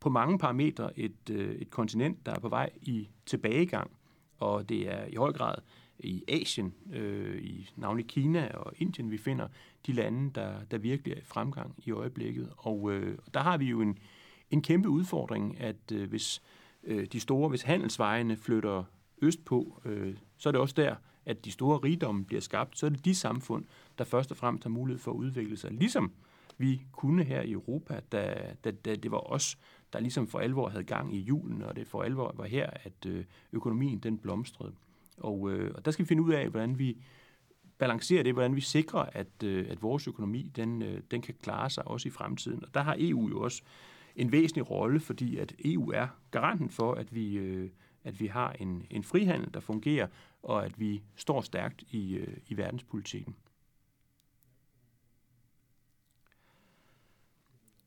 [0.00, 3.90] på mange parametre et, øh, et kontinent, der er på vej i tilbagegang,
[4.38, 5.54] og det er i høj grad
[6.02, 9.48] i Asien, øh, i navnlig Kina og Indien, vi finder
[9.86, 12.52] de lande, der, der virkelig er i fremgang i øjeblikket.
[12.56, 13.98] Og øh, der har vi jo en,
[14.50, 16.42] en kæmpe udfordring, at øh, hvis
[16.84, 18.84] øh, de store, hvis handelsvejene flytter
[19.22, 20.94] østpå, øh, så er det også der,
[21.26, 22.78] at de store rigdomme bliver skabt.
[22.78, 23.64] Så er det de samfund,
[23.98, 25.70] der først og fremmest har mulighed for at udvikle sig.
[25.70, 26.12] Ligesom
[26.58, 29.58] vi kunne her i Europa, da, da, da det var os,
[29.92, 33.06] der ligesom for alvor havde gang i julen, og det for alvor var her, at
[33.06, 34.72] øh, økonomien den blomstrede.
[35.22, 37.02] Og, øh, og der skal vi finde ud af, hvordan vi
[37.78, 41.70] balancerer det, hvordan vi sikrer, at, øh, at vores økonomi den, øh, den kan klare
[41.70, 42.64] sig også i fremtiden.
[42.64, 43.62] Og der har EU jo også
[44.16, 47.70] en væsentlig rolle, fordi at EU er garanten for, at vi, øh,
[48.04, 50.06] at vi har en, en frihandel, der fungerer,
[50.42, 53.36] og at vi står stærkt i, øh, i verdenspolitikken.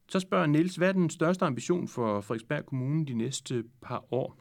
[0.07, 4.37] Så spørger Niels, hvad er den største ambition for Frederiksberg Kommune de næste par år?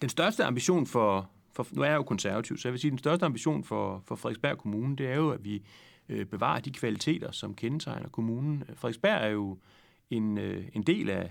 [0.00, 1.30] Den største ambition for,
[1.62, 4.02] for nu er jeg jo konservativ, så jeg vil sige, at den største ambition for,
[4.04, 5.62] for Frederiksberg Kommune, det er jo, at vi
[6.08, 8.64] øh, bevarer de kvaliteter, som kendetegner kommunen.
[8.74, 9.58] Frederiksberg er jo
[10.10, 11.30] en, øh, en del af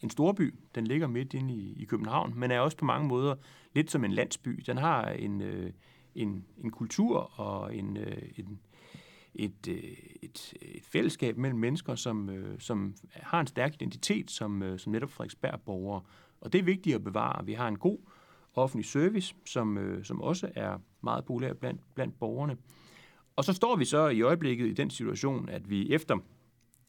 [0.00, 0.54] en storby.
[0.74, 3.34] Den ligger midt inde i, i København, men er også på mange måder
[3.74, 4.62] lidt som en landsby.
[4.66, 5.70] Den har en, øh,
[6.14, 8.60] en, en kultur og en, øh, en,
[9.34, 9.74] et, øh,
[10.22, 14.92] et, et fællesskab mellem mennesker, som, øh, som har en stærk identitet som, øh, som
[14.92, 16.02] netop Frederiksberg-borgere.
[16.40, 17.46] Og det er vigtigt at bevare.
[17.46, 17.98] Vi har en god
[18.54, 22.56] offentlig service, som, øh, som også er meget populær blandt, blandt borgerne.
[23.36, 26.18] Og så står vi så i øjeblikket i den situation, at vi efter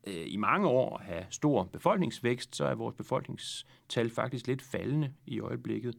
[0.08, 5.40] øh, i mange år have stor befolkningsvækst, så er vores befolkningstal faktisk lidt faldende i
[5.40, 5.96] øjeblikket.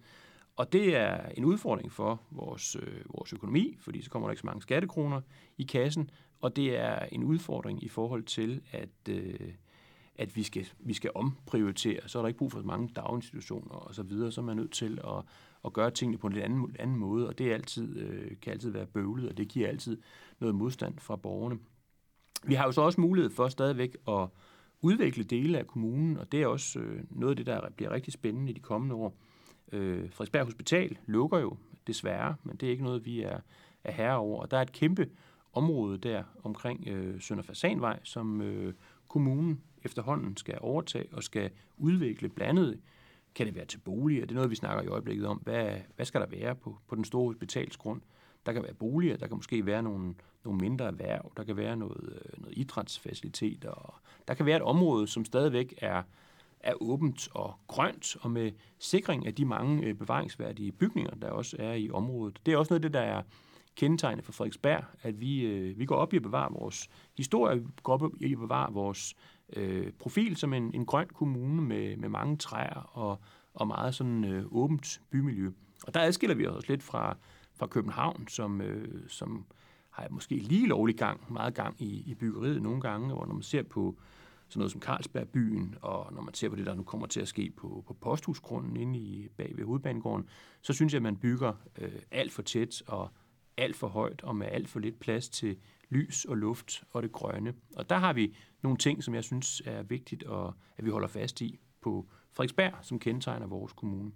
[0.57, 4.41] Og det er en udfordring for vores, øh, vores økonomi, fordi så kommer der ikke
[4.41, 5.21] så mange skattekroner
[5.59, 9.53] i kassen, og det er en udfordring i forhold til at, øh,
[10.17, 12.09] at vi skal, vi skal omprioritere.
[12.09, 14.57] Så er der ikke brug for så mange daginstitutioner og så videre, så er man
[14.57, 15.25] nødt til at,
[15.67, 18.53] at gøre tingene på en lidt anden, anden måde, og det er altid, øh, kan
[18.53, 19.99] altid være bøvlet, og det giver altid
[20.41, 21.59] noget modstand fra borgerne.
[22.45, 24.29] Vi har jo så også mulighed for stadigvæk at
[24.81, 28.13] udvikle dele af kommunen, og det er også øh, noget af det, der bliver rigtig
[28.13, 29.17] spændende i de kommende år.
[29.73, 33.41] Øh, Frederiksberg Hospital lukker jo desværre, men det er ikke noget, vi er,
[33.85, 34.43] er herre over.
[34.43, 35.11] Og der er et kæmpe
[35.53, 38.75] område der omkring øh, Sønder Fasanvej, som øh,
[39.09, 42.81] kommunen efterhånden skal overtage og skal udvikle blandet.
[43.37, 44.21] Kan det være til boliger?
[44.21, 45.37] Det er noget, vi snakker i øjeblikket om.
[45.37, 48.01] Hvad, hvad skal der være på, på den store hospitalsgrund?
[48.47, 51.77] Der kan være boliger, der kan måske være nogle, nogle mindre erhverv, der kan være
[51.77, 53.95] noget, øh, noget idrætsfaciliteter, og
[54.29, 56.03] der kan være et område, som stadigvæk er,
[56.61, 61.57] er åbent og grønt, og med sikring af de mange øh, bevaringsværdige bygninger, der også
[61.59, 62.41] er i området.
[62.47, 63.23] Det er også noget af det, der er
[63.77, 67.67] kendetegnet for Frederiksberg, at vi, øh, vi går op i at bevare vores historie, vi
[67.83, 69.15] går op i at bevare vores
[69.53, 73.21] øh, profil som en, en grøn kommune med, med mange træer og,
[73.55, 75.51] og meget sådan øh, åbent bymiljø.
[75.87, 77.17] Og der adskiller vi os lidt fra,
[77.55, 79.47] fra København, som, øh, som
[79.91, 83.43] har måske lige lovlig gang, meget gang i, i byggeriet nogle gange, hvor når man
[83.43, 83.99] ser på
[84.49, 87.29] sådan noget som Carlsbergbyen, og når man ser på det, der nu kommer til at
[87.29, 90.29] ske på, på posthusgrunden inde i, bag ved hovedbanegården,
[90.63, 93.11] så synes jeg, at man bygger øh, alt for tæt og
[93.57, 95.57] alt for højt og med alt for lidt plads til
[95.89, 97.55] lys og luft og det grønne.
[97.77, 101.09] Og der har vi nogle ting, som jeg synes er vigtigt, at, at vi holder
[101.09, 104.13] fast i på Frederiksberg, som kendetegner vores kommune.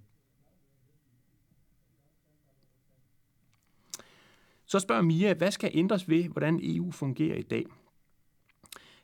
[4.66, 7.66] Så spørger Mia, hvad skal ændres ved, hvordan EU fungerer i dag?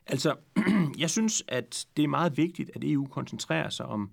[0.07, 0.37] Altså,
[0.99, 4.11] jeg synes, at det er meget vigtigt, at EU koncentrerer sig om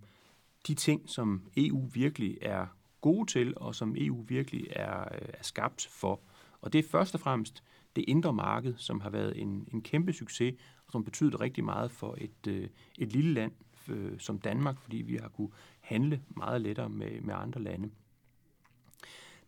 [0.68, 2.68] de ting, som EU virkelig er
[3.02, 6.20] gode til, og som EU virkelig er, øh, er skabt for.
[6.64, 7.64] Og det er først og fremmest
[7.96, 11.92] det indre marked, som har været en, en kæmpe succes, og som betyder rigtig meget
[11.92, 12.68] for et, øh,
[13.00, 13.52] et lille land
[13.90, 17.90] øh, som Danmark, fordi vi har kunne handle meget lettere med, med andre lande.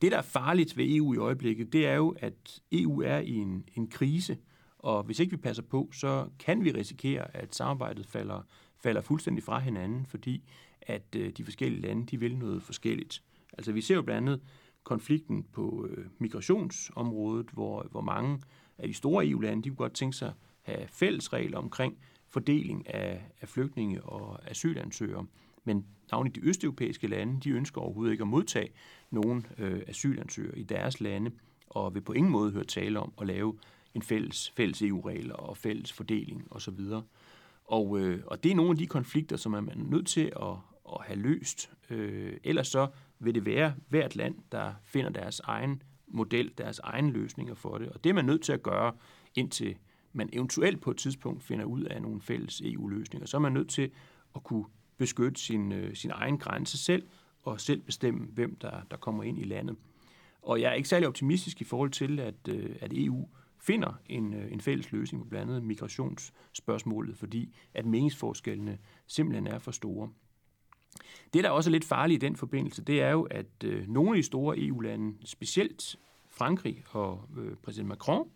[0.01, 3.34] Det, der er farligt ved EU i øjeblikket, det er jo, at EU er i
[3.34, 4.38] en, en krise,
[4.80, 8.41] og hvis ikke vi passer på, så kan vi risikere, at samarbejdet falder,
[8.78, 10.43] falder fuldstændig fra hinanden, fordi
[10.82, 13.23] at øh, de forskellige lande, de vil noget forskelligt.
[13.54, 14.41] Altså vi ser jo blandt andet
[14.86, 18.41] konflikten på øh, migrationsområdet, hvor, hvor mange
[18.78, 20.34] af de store EU-lande, de kunne godt tænke sig
[20.65, 21.98] at have fælles regler omkring
[22.30, 25.26] fordeling af, af flygtninge og asylansøgere.
[25.63, 28.69] Men navnlig de østeuropæiske lande, de ønsker overhovedet ikke at modtage
[29.12, 31.32] nogen øh, asylansøgere i deres lande,
[31.69, 33.58] og vil på ingen måde høre tale om at lave
[33.93, 36.80] en fælles, fælles EU-regler og fælles fordeling osv.
[37.65, 40.58] Og, øh, og det er nogle af de konflikter, som man er nødt til at,
[40.93, 41.71] at have løst.
[41.89, 42.88] Øh, ellers så
[43.19, 47.89] vil det være hvert land, der finder deres egen model, deres egen løsninger for det.
[47.89, 48.93] Og det er man nødt til at gøre,
[49.36, 49.78] indtil
[50.13, 53.28] man eventuelt på et tidspunkt finder ud af nogle fælles EU-løsninger.
[53.28, 53.91] Så er man nødt til
[54.36, 54.65] at kunne
[54.97, 57.08] beskytte sin, øh, sin egen grænse selv,
[57.41, 59.75] og selv bestemme, hvem der, der kommer ind i landet.
[60.41, 63.28] Og jeg er ikke særlig optimistisk i forhold til, at, øh, at EU
[63.60, 69.60] finder en, øh, en fælles løsning på blandt andet migrationsspørgsmålet, fordi at meningsforskellene simpelthen er
[69.60, 70.10] for store.
[71.34, 74.10] Det, der også er lidt farligt i den forbindelse, det er jo, at øh, nogle
[74.10, 75.95] af de store EU-lande, specielt
[76.27, 78.29] Frankrig og øh, præsident Macron,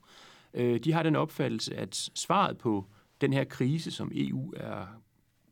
[0.54, 2.86] øh, de har den opfattelse, at svaret på
[3.22, 4.86] den her krise, som EU er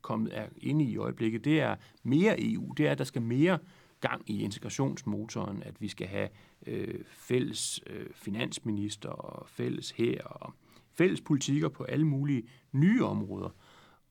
[0.02, 2.74] kommet er inde i i øjeblikket, det er mere EU.
[2.78, 3.60] Det er, at der skal mere
[4.02, 6.30] gang i integrationsmotoren, at vi skal have
[6.68, 10.54] øh, fælles øh, finansminister og fælles her og
[10.94, 13.50] fælles politikker på alle mulige nye områder.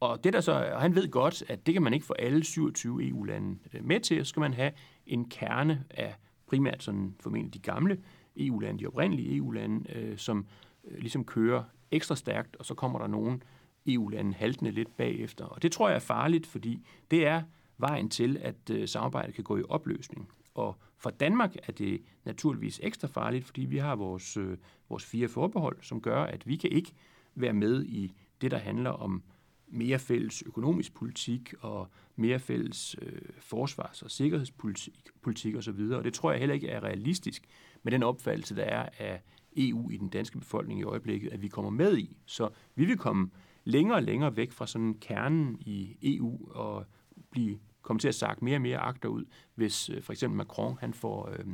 [0.01, 2.45] Og det der så, og han ved godt, at det kan man ikke få alle
[2.45, 4.73] 27 EU-lande øh, med til, så skal man have
[5.07, 6.15] en kerne af
[6.47, 8.03] primært sådan formentlig de gamle
[8.37, 10.47] EU-lande, de oprindelige EU-lande, øh, som
[10.85, 13.43] øh, ligesom kører ekstra stærkt, og så kommer der nogen
[13.87, 15.45] EU-lande haltende lidt bagefter.
[15.45, 17.43] Og det tror jeg er farligt, fordi det er
[17.79, 20.29] vejen til, at øh, samarbejdet kan gå i opløsning.
[20.55, 25.29] Og for Danmark er det naturligvis ekstra farligt, fordi vi har vores, øh, vores fire
[25.29, 26.93] forbehold, som gør, at vi kan ikke
[27.35, 29.23] være med i det, der handler om
[29.69, 35.81] mere fælles økonomisk politik og mere fælles øh, forsvars- og sikkerhedspolitik politik osv.
[35.93, 37.45] Og det tror jeg heller ikke er realistisk
[37.83, 39.23] med den opfattelse, der er af
[39.57, 42.17] EU i den danske befolkning i øjeblikket, at vi kommer med i.
[42.27, 43.31] Så vi vil komme
[43.65, 46.87] længere og længere væk fra sådan kernen i EU og
[47.31, 49.25] blive, komme til at sagt mere og mere agter ud,
[49.55, 51.47] hvis øh, for eksempel Macron han får, øh,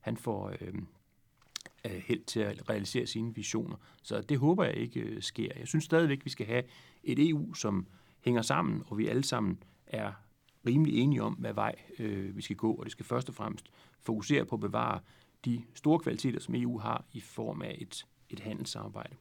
[0.00, 0.74] han får øh,
[1.84, 3.76] Øh, held til at realisere sine visioner.
[4.02, 5.48] Så det håber jeg ikke øh, sker.
[5.58, 6.62] Jeg synes stadigvæk, vi skal have
[7.02, 7.86] et EU, som
[8.20, 10.12] hænger sammen, og vi alle sammen er
[10.66, 13.66] rimelig enige om, hvad vej øh, vi skal gå, og det skal først og fremmest
[14.00, 15.00] fokusere på at bevare
[15.44, 19.16] de store kvaliteter, som EU har i form af et, et handelssamarbejde.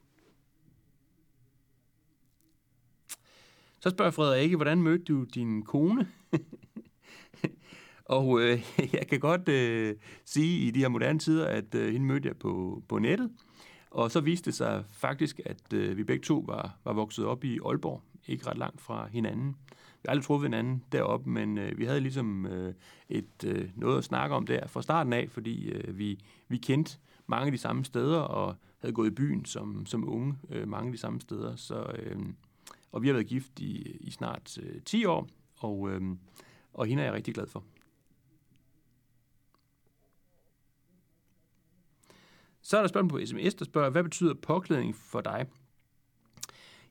[3.80, 6.08] Så spørger Frederik, hvordan mødte du din kone?
[8.06, 8.64] og øh,
[8.94, 12.38] jeg kan godt øh, sige i de her moderne tider, at øh, hende mødte jeg
[12.38, 13.32] på, på nettet.
[13.92, 17.44] Og så viste det sig faktisk, at øh, vi begge to var, var vokset op
[17.44, 19.56] i Aalborg, ikke ret langt fra hinanden.
[19.70, 22.74] Vi har aldrig truffet hinanden deroppe, men øh, vi havde ligesom øh,
[23.10, 26.98] et øh, noget at snakke om der fra starten af, fordi øh, vi, vi kendte
[27.28, 30.88] mange af de samme steder og havde gået i byen som, som unge øh, mange
[30.88, 31.56] af de samme steder.
[31.56, 32.20] Så, øh,
[32.92, 36.02] og vi har været gift i, i snart øh, 10 år, og, øh,
[36.74, 37.64] og hende er jeg rigtig glad for.
[42.64, 45.46] Så er der spørgsmål på sms, der spørger, hvad betyder påklædning for dig?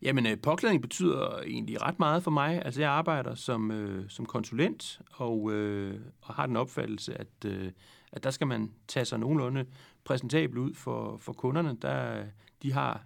[0.02, 2.64] Jamen, øh, påklædning betyder egentlig ret meget for mig.
[2.64, 7.72] Altså, jeg arbejder som, øh, som konsulent, og, øh, og har den opfattelse, at, øh,
[8.12, 9.66] at der skal man tage sig nogenlunde
[10.04, 11.76] præsentabel ud for, for kunderne.
[11.82, 12.24] Der,
[12.62, 13.04] de har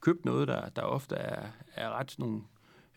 [0.00, 2.42] købt noget, der, der ofte er, er ret nogle,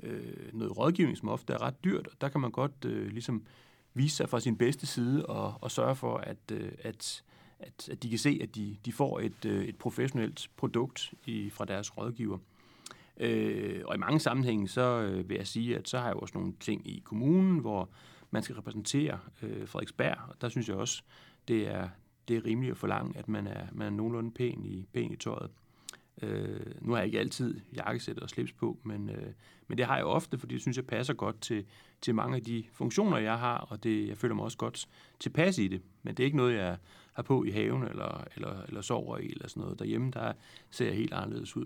[0.03, 3.45] øh, noget rådgivning, som ofte er ret dyrt, og der kan man godt øh, ligesom
[3.93, 7.23] vise sig fra sin bedste side og, og sørge for, at, øh, at,
[7.61, 11.49] at, at de kan se, at de, de får et, øh, et professionelt produkt i,
[11.49, 12.37] fra deres rådgiver.
[13.17, 16.37] Øh, og i mange sammenhænge, så øh, vil jeg sige, at så har jeg også
[16.37, 17.89] nogle ting i kommunen, hvor
[18.31, 21.03] man skal repræsentere øh, Frederiksberg, og der synes jeg også,
[21.47, 21.89] det er,
[22.27, 25.15] det er rimeligt at forlange, at man er, man er nogenlunde pæn i, pæn i
[25.15, 25.51] tøjet.
[26.21, 29.33] Øh, nu har jeg ikke altid jakkesæt og slips på, men, øh,
[29.67, 31.65] men det har jeg ofte, fordi det synes jeg passer godt til,
[32.01, 34.87] til mange af de funktioner, jeg har, og det, jeg føler mig også godt
[35.19, 35.81] tilpas i det.
[36.03, 36.77] Men det er ikke noget, jeg
[37.13, 39.79] har på i haven eller, eller, eller sover i eller sådan noget.
[39.79, 40.33] Derhjemme, der
[40.69, 41.65] ser jeg helt anderledes ud.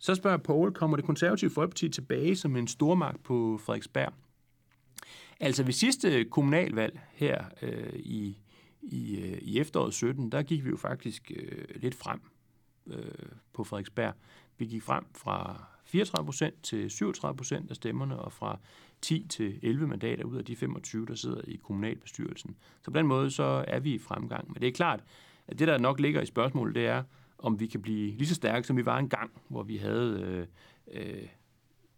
[0.00, 4.12] Så spørger Paul, kommer det konservative folkeparti tilbage som en stormagt på Frederiksberg?
[5.40, 8.38] Altså ved sidste kommunalvalg her øh, i,
[8.82, 12.20] i, øh, i efteråret 17, der gik vi jo faktisk øh, lidt frem
[12.86, 13.04] øh,
[13.52, 14.14] på Frederiksberg.
[14.58, 18.58] Vi gik frem fra 34 procent til 37 procent af stemmerne, og fra
[19.02, 22.56] 10 til 11 mandater ud af de 25, der sidder i kommunalbestyrelsen.
[22.82, 24.52] Så på den måde så er vi i fremgang.
[24.52, 25.00] Men det er klart,
[25.46, 27.02] at det, der nok ligger i spørgsmålet, det er,
[27.38, 30.46] om vi kan blive lige så stærke, som vi var engang, hvor vi havde øh,
[31.02, 31.28] øh,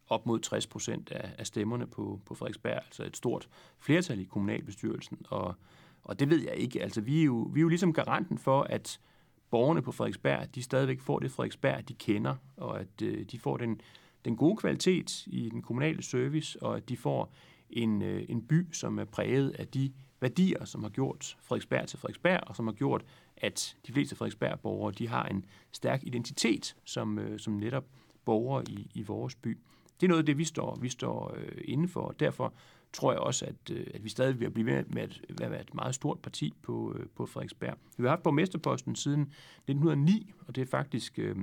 [0.08, 4.24] op mod 60 procent af, af stemmerne på, på Frederiksberg, altså et stort flertal i
[4.24, 5.18] kommunalbestyrelsen.
[5.28, 5.54] Og,
[6.04, 6.82] og det ved jeg ikke.
[6.82, 9.00] Altså, vi er, jo, vi er jo ligesom garanten for, at
[9.50, 13.56] borgerne på Frederiksberg, de stadigvæk får det Frederiksberg, de kender, og at øh, de får
[13.56, 13.80] den,
[14.24, 17.32] den gode kvalitet i den kommunale service, og at de får
[17.70, 21.98] en, øh, en by, som er præget af de værdier, som har gjort Frederiksberg til
[21.98, 23.04] Frederiksberg, og som har gjort,
[23.36, 27.84] at de fleste Frederiksberg-borgere de har en stærk identitet som, øh, som netop
[28.24, 29.58] borgere i, i vores by.
[30.00, 32.54] Det er noget af det, vi står, vi står øh, inden for, og derfor
[32.92, 35.02] tror jeg også, at, øh, at vi stadig vil blive med, med
[35.40, 37.78] at være et meget stort parti på, øh, på Frederiksberg.
[37.96, 41.36] Vi har haft borgmesterposten siden 1909, og det er faktisk øh,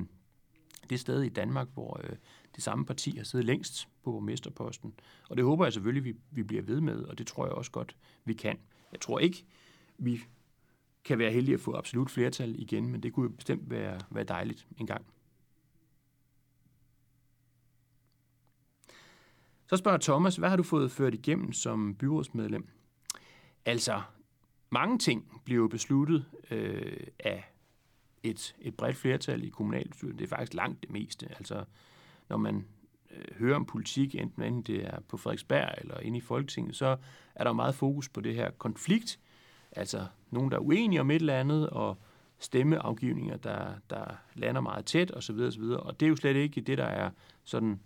[0.90, 2.16] det sted i Danmark, hvor øh,
[2.56, 4.94] det samme parti har siddet længst på borgmesterposten.
[5.30, 7.72] Og det håber jeg selvfølgelig, vi, vi bliver ved med, og det tror jeg også
[7.72, 8.58] godt, vi kan.
[8.92, 9.46] Jeg tror ikke,
[9.98, 10.20] vi
[11.04, 14.24] kan være heldige at få absolut flertal igen, men det kunne jo bestemt være, være
[14.24, 15.06] dejligt en gang.
[19.74, 22.68] Så spørger Thomas, hvad har du fået ført igennem som byrådsmedlem?
[23.66, 24.02] Altså,
[24.70, 27.54] mange ting bliver besluttet øh, af
[28.24, 30.20] et, et bredt flertal i kommunalbestyrelsen.
[30.20, 31.28] Det er faktisk langt det meste.
[31.38, 31.64] Altså,
[32.30, 32.66] når man
[33.12, 36.98] øh, hører om politik, enten, enten det er på Frederiksberg eller inde i Folketinget, så
[37.36, 39.20] er der meget fokus på det her konflikt.
[39.72, 41.98] Altså, nogen, der er uenige om et eller andet, og
[42.40, 45.40] stemmeafgivninger, der, der lander meget tæt, osv.
[45.40, 45.64] osv.
[45.64, 47.10] Og det er jo slet ikke det, der er
[47.44, 47.80] sådan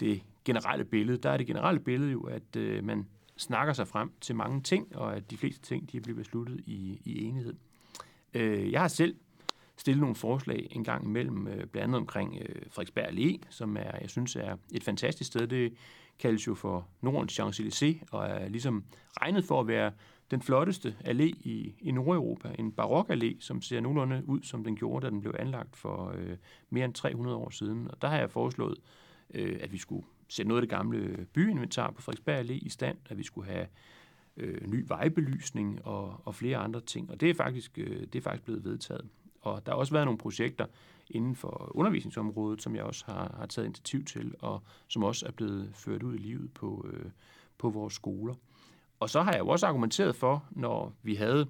[0.00, 1.18] det generelle billede.
[1.18, 4.96] Der er det generelle billede jo, at øh, man snakker sig frem til mange ting,
[4.96, 7.54] og at de fleste ting de bliver besluttet i, i enighed.
[8.34, 9.16] Øh, jeg har selv
[9.76, 13.98] stillet nogle forslag en gang imellem, øh, blandt andet omkring øh, Frederiksberg Allé, som er,
[14.00, 15.46] jeg synes er et fantastisk sted.
[15.46, 15.72] Det
[16.18, 18.84] kaldes jo for Nordens Champs-Élysées, og er ligesom
[19.20, 19.92] regnet for at være
[20.30, 22.54] den flotteste allé i, i Nordeuropa.
[22.58, 26.14] En barok allé, som ser nogenlunde ud, som den gjorde, da den blev anlagt for
[26.16, 26.36] øh,
[26.70, 27.90] mere end 300 år siden.
[27.90, 28.78] Og der har jeg foreslået,
[29.34, 32.98] øh, at vi skulle sætte noget af det gamle byinventar på Frederiksberg Allé i stand,
[33.10, 33.66] at vi skulle have
[34.36, 37.10] øh, ny vejbelysning og, og flere andre ting.
[37.10, 39.08] Og det er, faktisk, øh, det er faktisk blevet vedtaget.
[39.40, 40.66] Og der har også været nogle projekter
[41.10, 45.30] inden for undervisningsområdet, som jeg også har, har taget initiativ til, og som også er
[45.30, 47.10] blevet ført ud i livet på, øh,
[47.58, 48.34] på vores skoler.
[49.00, 51.48] Og så har jeg jo også argumenteret for, når vi havde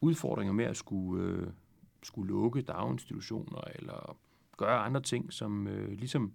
[0.00, 1.46] udfordringer med at skulle, øh,
[2.02, 4.16] skulle lukke daginstitutioner eller
[4.56, 6.32] gøre andre ting, som øh, ligesom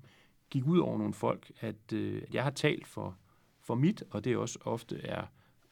[0.52, 3.18] gik ud over nogle folk, at, øh, at jeg har talt for,
[3.62, 5.26] for mit, og det også ofte er,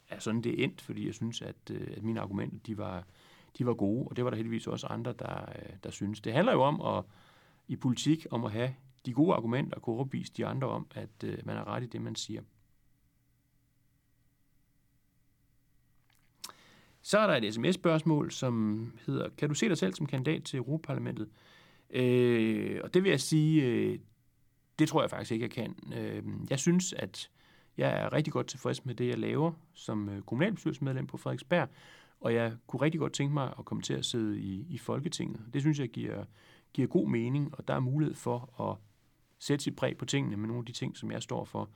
[0.09, 3.03] er sådan, det er endt, fordi jeg synes, at, øh, at mine argumenter, de var,
[3.57, 6.21] de var gode, og det var der heldigvis også andre, der, øh, der synes.
[6.21, 7.03] Det handler jo om at,
[7.67, 8.75] i politik om at have
[9.05, 11.87] de gode argumenter og kunne overbevise de andre om, at øh, man er ret i
[11.87, 12.41] det, man siger.
[17.01, 20.57] Så er der et sms-spørgsmål, som hedder, kan du se dig selv som kandidat til
[20.57, 21.29] Europaparlamentet?
[21.89, 23.99] Øh, og det vil jeg sige, øh,
[24.79, 25.75] det tror jeg faktisk ikke, jeg kan.
[25.93, 27.29] Øh, jeg synes, at
[27.77, 31.69] jeg er rigtig godt tilfreds med det, jeg laver som øh, kommunalbestyrelsesmedlem på Frederiksberg,
[32.19, 35.41] og jeg kunne rigtig godt tænke mig at komme til at sidde i, i Folketinget.
[35.53, 36.23] Det synes jeg giver,
[36.73, 38.77] giver god mening, og der er mulighed for at
[39.39, 41.69] sætte sit præg på tingene med nogle af de ting, som jeg står for.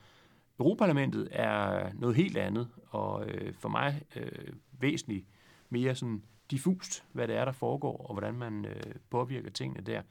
[0.60, 5.26] Europaparlamentet er noget helt andet, og øh, for mig øh, væsentligt
[5.70, 10.02] mere sådan diffust, hvad det er, der foregår, og hvordan man øh, påvirker tingene der.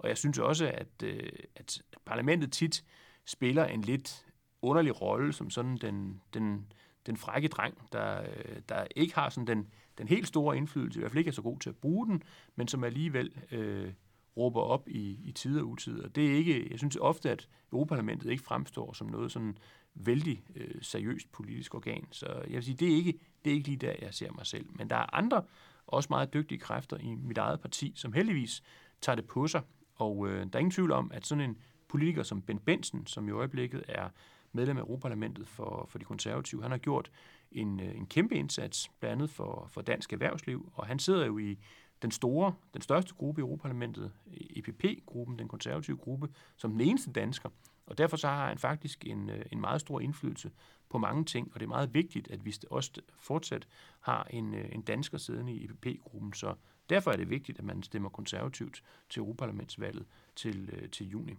[0.00, 2.84] Og jeg synes også, at, øh, at parlamentet tit
[3.24, 4.26] spiller en lidt
[4.62, 6.72] underlig rolle som sådan den, den,
[7.06, 11.00] den frække dreng, der, øh, der ikke har sådan den, den helt store indflydelse, i
[11.00, 12.22] hvert fald ikke er så god til at bruge den,
[12.56, 13.92] men som alligevel øh,
[14.36, 16.00] råber op i, i tid og utid.
[16.00, 19.58] Og det er ikke, jeg synes ofte, at Europaparlamentet ikke fremstår som noget sådan
[19.94, 22.06] vældig øh, seriøst politisk organ.
[22.10, 24.46] Så jeg vil sige, det er, ikke, det er ikke lige der, jeg ser mig
[24.46, 24.66] selv.
[24.70, 25.42] Men der er andre,
[25.86, 28.62] også meget dygtige kræfter i mit eget parti, som heldigvis
[29.00, 29.62] tager det på sig.
[30.00, 33.28] Og øh, der er ingen tvivl om, at sådan en politiker som Ben Benson, som
[33.28, 34.08] i øjeblikket er
[34.52, 37.10] medlem af Europaparlamentet for, for de konservative, han har gjort
[37.52, 41.38] en, øh, en kæmpe indsats, blandt andet for, for dansk erhvervsliv, og han sidder jo
[41.38, 41.58] i
[42.02, 44.12] den store, den største gruppe i Europaparlamentet,
[44.56, 47.48] EPP-gruppen, den konservative gruppe, som den eneste dansker.
[47.86, 50.50] Og derfor så har han faktisk en, øh, en meget stor indflydelse
[50.88, 53.68] på mange ting, og det er meget vigtigt, at vi også fortsat
[54.00, 56.32] har en, øh, en dansker siddende i EPP-gruppen.
[56.32, 56.54] Så
[56.90, 61.36] derfor er det vigtigt, at man stemmer konservativt til Europaparlamentsvalget til, øh, til juni.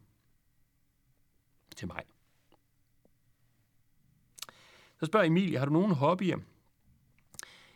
[1.75, 2.03] Til maj.
[4.99, 6.37] Så spørger Emilie, har du nogen hobbyer?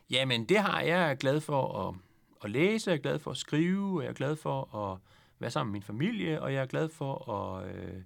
[0.09, 0.87] Jamen, det har jeg.
[0.87, 1.95] Jeg er glad for at,
[2.43, 4.99] at læse, jeg er glad for at skrive, jeg er glad for at
[5.39, 8.01] være sammen med min familie, og jeg er glad for at, øh,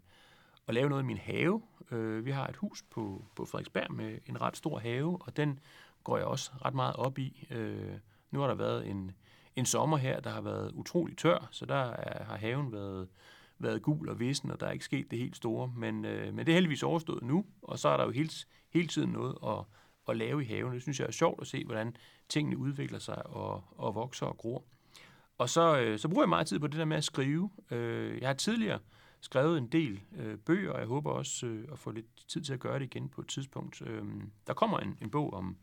[0.68, 1.62] at lave noget i min have.
[1.92, 5.60] Øh, vi har et hus på, på Frederiksberg med en ret stor have, og den
[6.04, 7.48] går jeg også ret meget op i.
[7.52, 7.98] Øh,
[8.32, 9.12] nu har der været en,
[9.60, 13.08] en sommer her, der har været utrolig tør, så der er, har haven været,
[13.60, 15.74] været gul og vissen, og der er ikke sket det helt store.
[15.78, 18.30] Men, øh, men det er heldigvis overstået nu, og så er der jo hele,
[18.74, 19.66] hele tiden noget at,
[20.10, 20.74] at lave i haven.
[20.74, 21.96] Det synes jeg er sjovt at se, hvordan
[22.30, 24.64] tingene udvikler sig og, og vokser og gror.
[25.38, 27.50] Og så, øh, så bruger jeg meget tid på det der med at skrive.
[27.72, 28.80] Øh, jeg har tidligere
[29.22, 32.54] skrevet en del øh, bøger, og jeg håber også øh, at få lidt tid til
[32.54, 33.82] at gøre det igen på et tidspunkt.
[33.82, 34.04] Øh,
[34.48, 35.58] der kommer en, en bog om,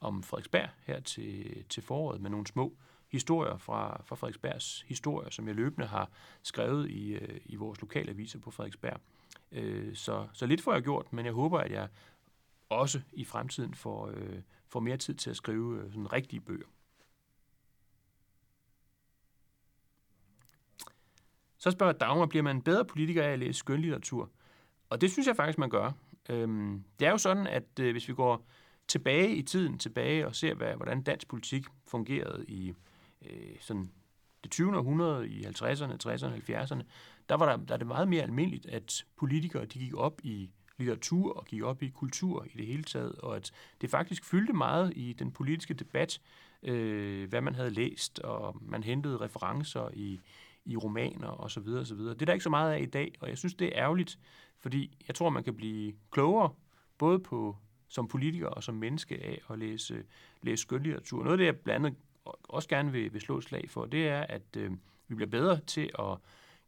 [0.00, 2.76] om Frederiksberg her til, til foråret med nogle små
[3.08, 6.10] historier fra, fra Frederiksbergs historier, som jeg løbende har
[6.42, 9.00] skrevet i, øh, i vores lokale aviser på Frederiksberg.
[9.52, 11.88] Øh, så, så lidt får jeg gjort, men jeg håber, at jeg
[12.68, 16.66] også i fremtiden får, øh, får mere tid til at skrive øh, sådan rigtige bøger.
[21.58, 24.30] Så spørger Dagmar, bliver man en bedre politiker af at læse skønlitteratur?
[24.90, 25.92] Og det synes jeg faktisk, man gør.
[26.28, 28.46] Øhm, det er jo sådan, at øh, hvis vi går
[28.88, 32.74] tilbage i tiden, tilbage og ser, hvad, hvordan dansk politik fungerede i
[33.22, 33.90] øh, sådan
[34.42, 34.76] det 20.
[34.76, 36.82] århundrede, i 50'erne, 60'erne, 70'erne,
[37.28, 40.50] der var der, der er det meget mere almindeligt, at politikere de gik op i
[40.78, 44.52] litteratur og gik op i kultur i det hele taget, og at det faktisk fyldte
[44.52, 46.20] meget i den politiske debat,
[46.62, 50.20] øh, hvad man havde læst, og man hentede referencer i,
[50.64, 52.14] i romaner og så videre, og så videre.
[52.14, 54.18] Det er der ikke så meget af i dag, og jeg synes, det er ærgerligt,
[54.58, 56.50] fordi jeg tror, man kan blive klogere,
[56.98, 57.56] både på
[57.88, 60.02] som politiker og som menneske af at læse,
[60.42, 61.18] læse skønlitteratur.
[61.18, 62.00] Noget af det, jeg blandt andet
[62.48, 64.70] også gerne vil, vil slå et slag for, det er, at øh,
[65.08, 66.18] vi bliver bedre til at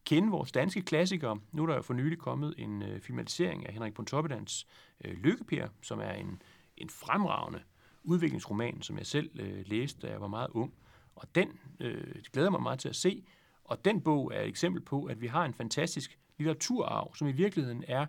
[0.04, 1.40] kende vores danske klassikere.
[1.52, 4.66] Nu er der jo for nylig kommet en øh, filmatisering af Henrik Pontoppidans
[5.04, 6.42] øh, Lykkeper, som er en,
[6.76, 7.60] en fremragende
[8.04, 10.74] udviklingsroman, som jeg selv øh, læste, da jeg var meget ung.
[11.14, 11.48] Og den
[11.80, 13.24] øh, glæder mig meget til at se,
[13.64, 17.32] og den bog er et eksempel på, at vi har en fantastisk litteraturarv, som i
[17.32, 18.06] virkeligheden er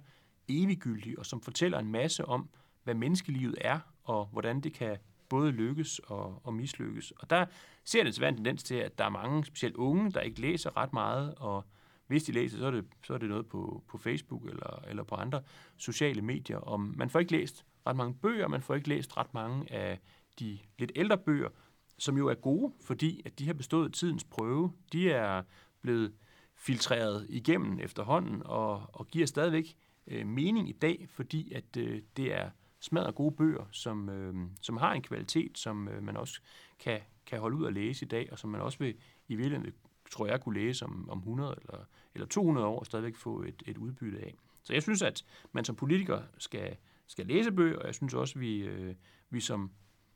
[0.48, 2.50] eviggyldig, og som fortæller en masse om,
[2.84, 4.98] hvad menneskelivet er, og hvordan det kan
[5.30, 7.12] både lykkes og, og mislykkes.
[7.12, 7.46] Og der
[7.84, 10.78] ser det desværre en tendens til, at der er mange, specielt unge, der ikke læser
[10.78, 11.66] ret meget, og
[12.08, 15.04] hvis de læser, så er det, så er det noget på, på Facebook eller, eller
[15.04, 15.42] på andre
[15.78, 16.58] sociale medier.
[16.58, 20.00] Og man får ikke læst ret mange bøger, man får ikke læst ret mange af
[20.40, 21.50] de lidt ældre bøger,
[21.98, 24.74] som jo er gode, fordi at de har bestået tidens prøve.
[24.94, 25.44] De er
[25.82, 26.14] blevet
[26.56, 29.76] filtreret igennem efterhånden og, og giver stadigvæk
[30.08, 32.50] øh, mening i dag, fordi at øh, det er
[32.80, 36.42] smadret gode bøger, som, øh, som har en kvalitet, som øh, man også
[36.80, 38.96] kan, kan holde ud at læse i dag, og som man også vil
[39.28, 39.74] i virkeligheden,
[40.12, 43.64] tror jeg, kunne læse om, om 100 eller, eller 200 år og stadigvæk få et,
[43.68, 44.36] et udbytte af.
[44.64, 46.78] Så jeg synes, at man som politiker skal,
[47.08, 48.96] skal læse bøger, og jeg synes også, at vi, øh,
[49.30, 49.72] vi som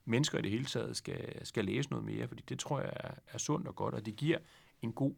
[0.06, 3.12] mennesker i det hele taget skal, skal læse noget mere, fordi det tror jeg er,
[3.28, 4.38] er sundt og godt, og det giver
[4.82, 5.14] en god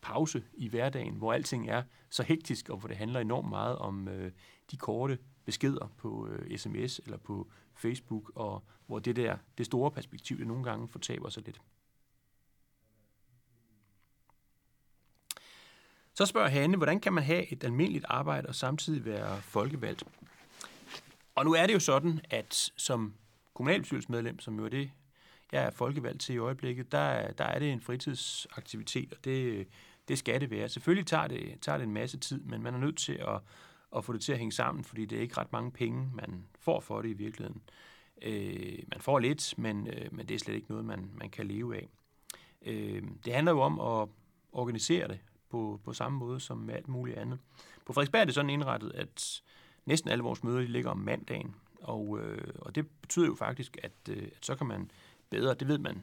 [0.00, 4.08] pause i hverdagen, hvor alting er så hektisk, og hvor det handler enormt meget om
[4.08, 4.32] øh,
[4.70, 9.90] de korte beskeder på øh, sms eller på Facebook, og hvor det der, det store
[9.90, 11.60] perspektiv, det nogle gange fortaber sig lidt.
[16.14, 20.04] Så spørger Hanne, hvordan kan man have et almindeligt arbejde og samtidig være folkevalgt?
[21.34, 23.14] Og nu er det jo sådan, at som
[23.54, 24.90] kommunalbestyrelsesmedlem, som jo er det,
[25.52, 29.68] jeg er folkevalgt til i øjeblikket, der, der er det en fritidsaktivitet, og det,
[30.08, 30.68] det skal det være.
[30.68, 33.40] Selvfølgelig tager det, tager det en masse tid, men man er nødt til at,
[33.96, 36.44] at få det til at hænge sammen, fordi det er ikke ret mange penge, man
[36.60, 37.62] får for det i virkeligheden.
[38.22, 41.46] Øh, man får lidt, men, øh, men det er slet ikke noget, man, man kan
[41.46, 41.88] leve af.
[42.62, 44.08] Øh, det handler jo om at
[44.52, 45.18] organisere det
[45.50, 47.38] på, på samme måde som med alt muligt andet.
[47.86, 49.42] På Frederiksberg er det sådan indrettet, at
[49.86, 53.78] næsten alle vores møder de ligger om mandagen, og, øh, og det betyder jo faktisk,
[53.82, 54.90] at, øh, at så kan man
[55.30, 56.02] bedre, det ved man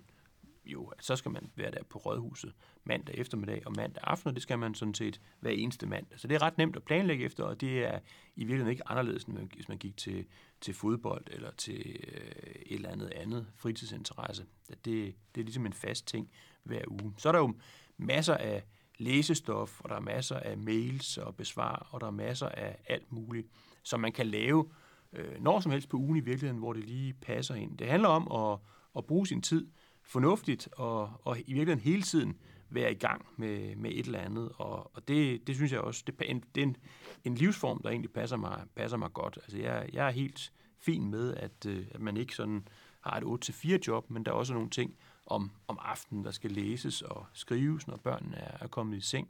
[0.72, 2.54] jo, at så skal man være der på Rådhuset
[2.84, 6.20] mandag eftermiddag og mandag aften, og det skal man sådan set hver eneste mandag.
[6.20, 8.00] Så det er ret nemt at planlægge efter, og det er
[8.36, 10.26] i virkeligheden ikke anderledes, end hvis man gik til,
[10.62, 14.46] til fodbold eller til øh, et eller andet andet fritidsinteresse.
[14.70, 16.30] Det, det er ligesom en fast ting
[16.64, 17.14] hver uge.
[17.18, 17.54] Så er der jo
[17.98, 18.64] masser af
[18.98, 23.12] læsestof, og der er masser af mails og besvar, og der er masser af alt
[23.12, 23.48] muligt,
[23.84, 24.70] som man kan lave
[25.14, 27.78] øh, når som helst på ugen i virkeligheden, hvor det lige passer ind.
[27.78, 28.60] Det handler om at,
[28.98, 29.68] at bruge sin tid
[30.10, 32.38] fornuftigt, og, og i virkeligheden hele tiden
[32.70, 36.04] være i gang med, med et eller andet, og, og det, det synes jeg også,
[36.08, 36.78] det, en, det er en,
[37.24, 39.38] en livsform, der egentlig passer mig, passer mig godt.
[39.44, 42.68] Altså jeg, jeg er helt fin med, at, øh, at man ikke sådan
[43.02, 44.96] har et 8-4 job, men der er også nogle ting,
[45.26, 49.30] om, om aftenen, der skal læses og skrives, når børnene er, er kommet i seng.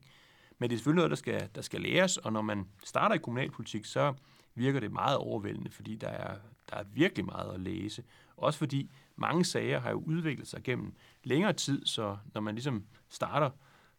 [0.60, 3.18] Men det er selvfølgelig noget, der skal, der skal læres, og når man starter i
[3.18, 4.14] kommunalpolitik, så
[4.56, 6.36] virker det meget overvældende, fordi der er,
[6.70, 8.04] der er virkelig meget at læse.
[8.38, 10.94] Også fordi mange sager har jo udviklet sig gennem
[11.24, 13.50] længere tid, så når man ligesom starter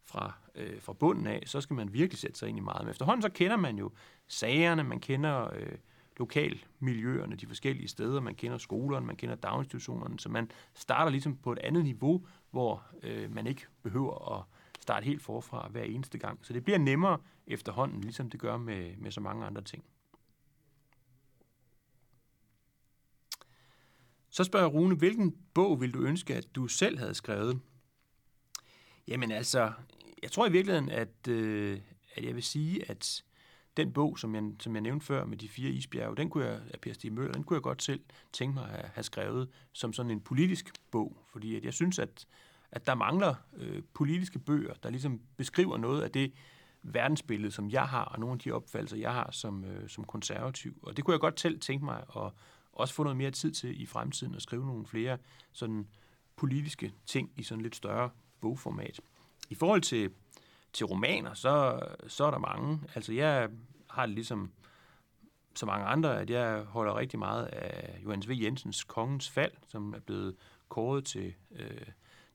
[0.03, 2.83] fra, øh, fra bunden af, så skal man virkelig sætte sig ind i meget.
[2.83, 3.91] Men efterhånden så kender man jo
[4.27, 5.77] sagerne, man kender øh,
[6.17, 8.21] lokalmiljøerne de forskellige steder.
[8.21, 12.83] Man kender skolerne, man kender daginstitutionerne, så man starter ligesom på et andet niveau, hvor
[13.03, 14.43] øh, man ikke behøver at
[14.79, 16.39] starte helt forfra hver eneste gang.
[16.41, 17.17] Så det bliver nemmere
[17.47, 19.83] efterhånden, ligesom det gør med, med så mange andre ting.
[24.31, 27.59] Så spørger Rune, hvilken bog vil du ønske, at du selv havde skrevet?
[29.07, 29.71] Jamen altså,
[30.23, 31.79] jeg tror i virkeligheden, at, øh,
[32.15, 33.23] at jeg vil sige, at
[33.77, 36.61] den bog, som jeg, som jeg nævnte før med de fire isbjerge, den kunne jeg,
[36.73, 37.99] af Per Stig Møller, den kunne jeg godt selv
[38.33, 42.25] tænke mig at have skrevet som sådan en politisk bog, fordi at jeg synes, at,
[42.71, 46.33] at der mangler øh, politiske bøger, der ligesom beskriver noget af det
[46.83, 50.79] verdensbillede, som jeg har, og nogle af de opfattelser, jeg har som, øh, som konservativ.
[50.83, 52.31] Og det kunne jeg godt selv tænke mig at
[52.73, 55.17] også få noget mere tid til i fremtiden at skrive nogle flere
[55.51, 55.87] sådan
[56.35, 58.09] politiske ting i sådan lidt større
[58.41, 58.99] bogformat.
[59.49, 60.11] I forhold til
[60.73, 62.79] til romaner, så, så er der mange.
[62.95, 63.49] Altså jeg
[63.89, 64.51] har det ligesom
[65.55, 68.31] så mange andre, at jeg holder rigtig meget af Johannes V.
[68.41, 70.35] Jensens Kongens Fald, som er blevet
[70.69, 71.87] kåret til øh,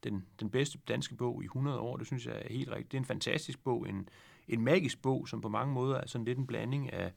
[0.04, 1.96] den, den bedste danske bog i 100 år.
[1.96, 2.92] Det synes jeg er helt rigtigt.
[2.92, 4.08] Det er en fantastisk bog, en,
[4.48, 7.12] en magisk bog, som på mange måder er sådan lidt en blanding af,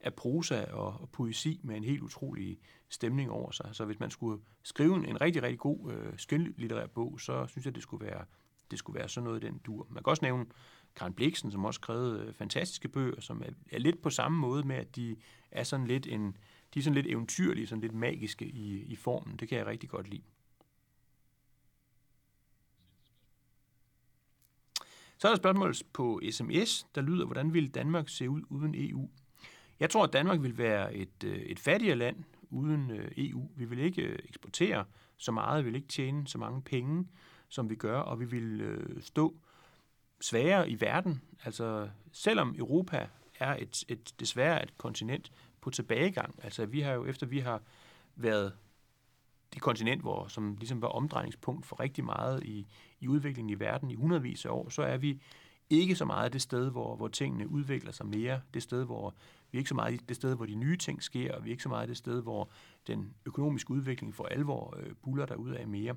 [0.00, 3.68] af prosa og, og poesi med en helt utrolig stemning over sig.
[3.72, 7.66] Så hvis man skulle skrive en, en rigtig, rigtig god øh, skønlitterær bog, så synes
[7.66, 8.24] jeg, det skulle være
[8.70, 9.86] det skulle være sådan noget i den dur.
[9.90, 10.46] Man kan også nævne
[10.96, 14.66] Karen Bliksen, som også skrev øh, fantastiske bøger, som er, er lidt på samme måde
[14.66, 15.16] med, at de
[15.50, 16.36] er sådan lidt en,
[16.74, 19.36] de er sådan lidt eventyrlige, sådan lidt magiske i, i formen.
[19.36, 20.22] Det kan jeg rigtig godt lide.
[25.18, 29.10] Så er der spørgsmål på sms, der lyder, hvordan vil Danmark se ud uden EU?
[29.80, 33.50] Jeg tror, at Danmark vil være et, øh, et fattigere land uden øh, EU.
[33.56, 34.84] Vi vil ikke øh, eksportere
[35.16, 37.08] så meget, vi vil ikke tjene så mange penge
[37.48, 39.36] som vi gør, og vi vil stå
[40.20, 41.22] svagere i verden.
[41.44, 43.08] Altså, selvom Europa
[43.38, 47.62] er et, et, desværre et kontinent på tilbagegang, altså vi har jo, efter vi har
[48.16, 48.52] været
[49.54, 52.66] det kontinent, hvor, som ligesom var omdrejningspunkt for rigtig meget i,
[53.00, 55.20] i udviklingen i verden i hundredvis af år, så er vi
[55.70, 59.14] ikke så meget det sted, hvor, hvor tingene udvikler sig mere, det sted, hvor
[59.52, 61.52] vi er ikke så meget det sted, hvor de nye ting sker, og vi er
[61.52, 62.50] ikke så meget det sted, hvor
[62.86, 65.94] den økonomiske udvikling for alvor øh, buller derud af mere.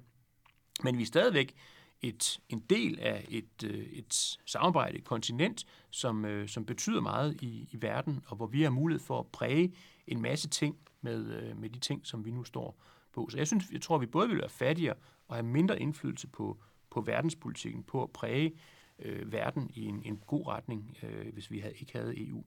[0.84, 1.56] Men vi er stadigvæk
[2.02, 7.42] et, en del af et, øh, et samarbejde, et kontinent, som, øh, som betyder meget
[7.42, 9.74] i, i verden, og hvor vi har mulighed for at præge
[10.08, 12.82] en masse ting med, øh, med de ting, som vi nu står
[13.12, 13.30] på.
[13.32, 14.96] Så jeg synes, jeg tror, vi både vil være fattigere
[15.28, 16.58] og have mindre indflydelse på,
[16.90, 18.54] på verdenspolitikken, på at præge
[19.00, 22.44] øh, verden i en, en god retning, øh, hvis vi havde, ikke havde EU.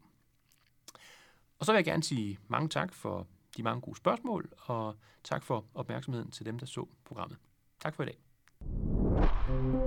[1.58, 3.26] Og så vil jeg gerne sige mange tak for
[3.56, 7.38] de mange gode spørgsmål, og tak for opmærksomheden til dem, der så programmet.
[7.80, 9.85] Tak for i dag.